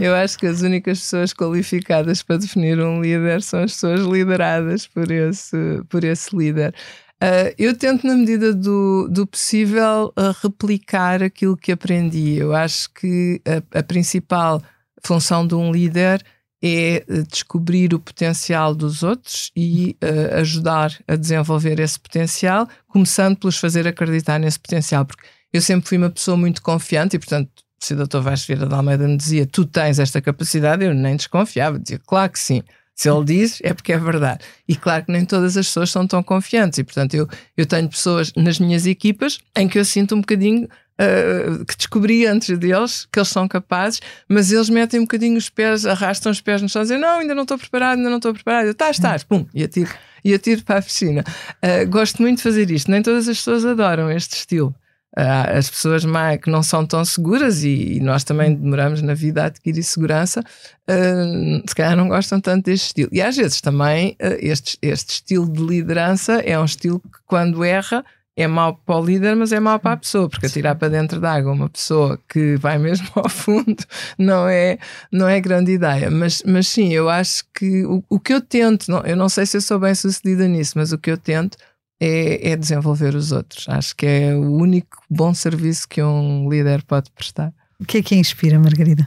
[0.00, 4.86] Eu acho que as únicas pessoas qualificadas para definir um líder são as pessoas lideradas
[4.86, 6.74] por esse, por esse líder.
[7.22, 12.36] Uh, eu tento, na medida do, do possível, uh, replicar aquilo que aprendi.
[12.36, 14.62] Eu acho que a, a principal
[15.04, 16.24] função de um líder
[16.62, 19.96] é uh, descobrir o potencial dos outros e
[20.32, 25.04] ajudar a desenvolver esse potencial, começando pelos fazer acreditar nesse potencial.
[25.04, 28.20] Porque eu sempre fui uma pessoa muito confiante e, portanto, se o Dr.
[28.20, 32.32] Vasco Vieira de Almeida me dizia tu tens esta capacidade, eu nem desconfiava, dizia claro
[32.32, 32.62] que sim.
[33.00, 34.44] Se ele diz, é porque é verdade.
[34.68, 36.78] E claro que nem todas as pessoas são tão confiantes.
[36.78, 37.26] E, portanto, eu,
[37.56, 42.26] eu tenho pessoas nas minhas equipas em que eu sinto um bocadinho uh, que descobri
[42.26, 46.42] antes deles que eles são capazes, mas eles metem um bocadinho os pés, arrastam os
[46.42, 48.66] pés no chão dizem: Não, ainda não estou preparado, ainda não estou preparado.
[48.66, 49.90] Eu, estás, estás, pum, e atiro,
[50.22, 51.24] e atiro para a piscina.
[51.64, 52.90] Uh, gosto muito de fazer isto.
[52.90, 54.74] Nem todas as pessoas adoram este estilo.
[55.16, 59.12] Uh, as pessoas mais, que não são tão seguras e, e, nós também demoramos na
[59.12, 63.10] vida a adquirir segurança, uh, se calhar não gostam tanto deste estilo.
[63.12, 67.64] E às vezes também uh, este, este estilo de liderança é um estilo que, quando
[67.64, 68.04] erra,
[68.36, 71.20] é mau para o líder, mas é mau para a pessoa, porque atirar para dentro
[71.20, 73.84] da água uma pessoa que vai mesmo ao fundo
[74.16, 74.78] não é,
[75.10, 76.10] não é grande ideia.
[76.10, 79.44] Mas, mas sim, eu acho que o, o que eu tento, não, eu não sei
[79.44, 81.58] se eu sou bem sucedida nisso, mas o que eu tento
[82.00, 83.68] é, é desenvolver os outros.
[83.68, 87.52] Acho que é o único bom serviço que um líder pode prestar.
[87.78, 89.06] O que é que inspira, Margarida?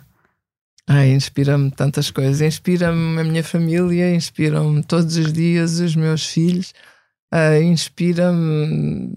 [0.87, 2.41] Ai, inspira-me tantas coisas.
[2.41, 6.73] Inspira-me a minha família, inspira-me todos os dias os meus filhos,
[7.33, 9.15] uh, inspira-me.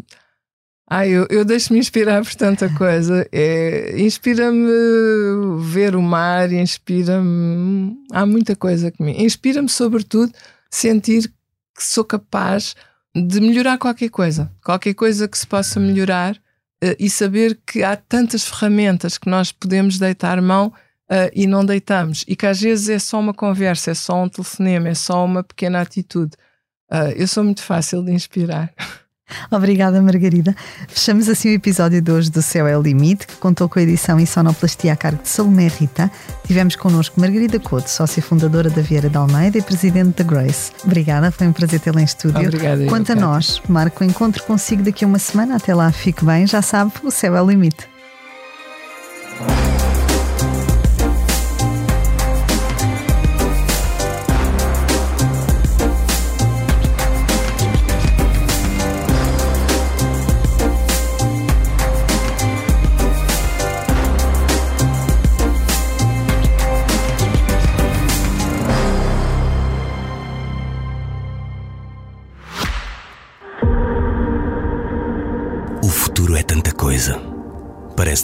[0.89, 3.29] Ai, eu, eu deixo-me inspirar por tanta coisa.
[3.33, 4.71] É, inspira-me
[5.61, 7.97] ver o mar, inspira-me.
[8.13, 9.13] Há muita coisa que me.
[9.25, 10.33] Inspira-me, sobretudo,
[10.71, 11.29] sentir
[11.77, 12.77] que sou capaz
[13.23, 14.51] de melhorar qualquer coisa.
[14.63, 19.51] Qualquer coisa que se possa melhorar uh, e saber que há tantas ferramentas que nós
[19.51, 20.69] podemos deitar mão
[21.11, 22.25] uh, e não deitamos.
[22.29, 25.43] E que às vezes é só uma conversa, é só um telefonema, é só uma
[25.43, 26.33] pequena atitude.
[26.93, 28.73] Uh, eu sou muito fácil de inspirar.
[29.51, 30.55] Obrigada, Margarida.
[30.89, 33.83] Fechamos assim o episódio de hoje do Céu é o Limite, que contou com a
[33.83, 36.11] edição em sonoplastia a cargo de Salomé Rita.
[36.47, 40.73] Tivemos connosco Margarida Couto, sócia fundadora da Vieira da Almeida e presidente da Grace.
[40.85, 42.41] Obrigada, foi um prazer tê-la em estúdio.
[42.41, 42.87] Obrigada.
[42.87, 45.57] Quanto a nós, marco o encontro consigo daqui a uma semana.
[45.57, 47.89] Até lá, fique bem, já sabe, o Céu é o Limite.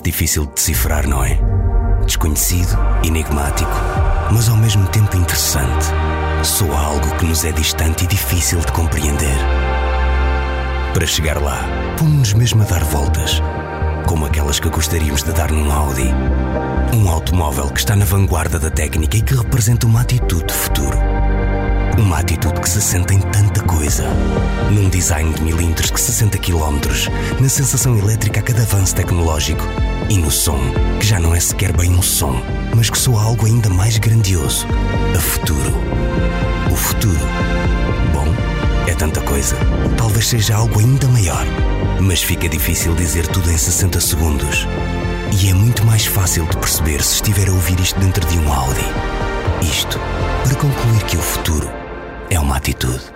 [0.03, 1.39] Difícil de decifrar, não é?
[2.05, 3.71] Desconhecido, enigmático,
[4.33, 5.87] mas ao mesmo tempo interessante.
[6.43, 9.37] Soa algo que nos é distante e difícil de compreender.
[10.93, 11.65] Para chegar lá,
[11.97, 13.41] pomos-nos mesmo a dar voltas,
[14.05, 16.11] como aquelas que gostaríamos de dar num Audi.
[16.93, 20.99] Um automóvel que está na vanguarda da técnica e que representa uma atitude de futuro.
[21.99, 24.09] Uma atitude que se sente em tanta coisa.
[24.71, 26.81] Num design de milímetros que 60 km,
[27.39, 29.63] na sensação elétrica a cada avanço tecnológico
[30.09, 30.59] e no som,
[30.99, 32.43] que já não é sequer bem um som,
[32.75, 34.67] mas que soa algo ainda mais grandioso.
[35.15, 35.75] A futuro.
[36.71, 37.27] O futuro.
[38.13, 38.27] Bom,
[38.87, 39.57] é tanta coisa.
[39.97, 41.45] Talvez seja algo ainda maior.
[42.01, 44.67] Mas fica difícil dizer tudo em 60 segundos.
[45.41, 48.53] E é muito mais fácil de perceber se estiver a ouvir isto dentro de um
[48.53, 48.85] Audi.
[49.63, 49.99] Isto
[50.45, 51.82] para concluir que o futuro
[52.31, 53.12] é uma atitude.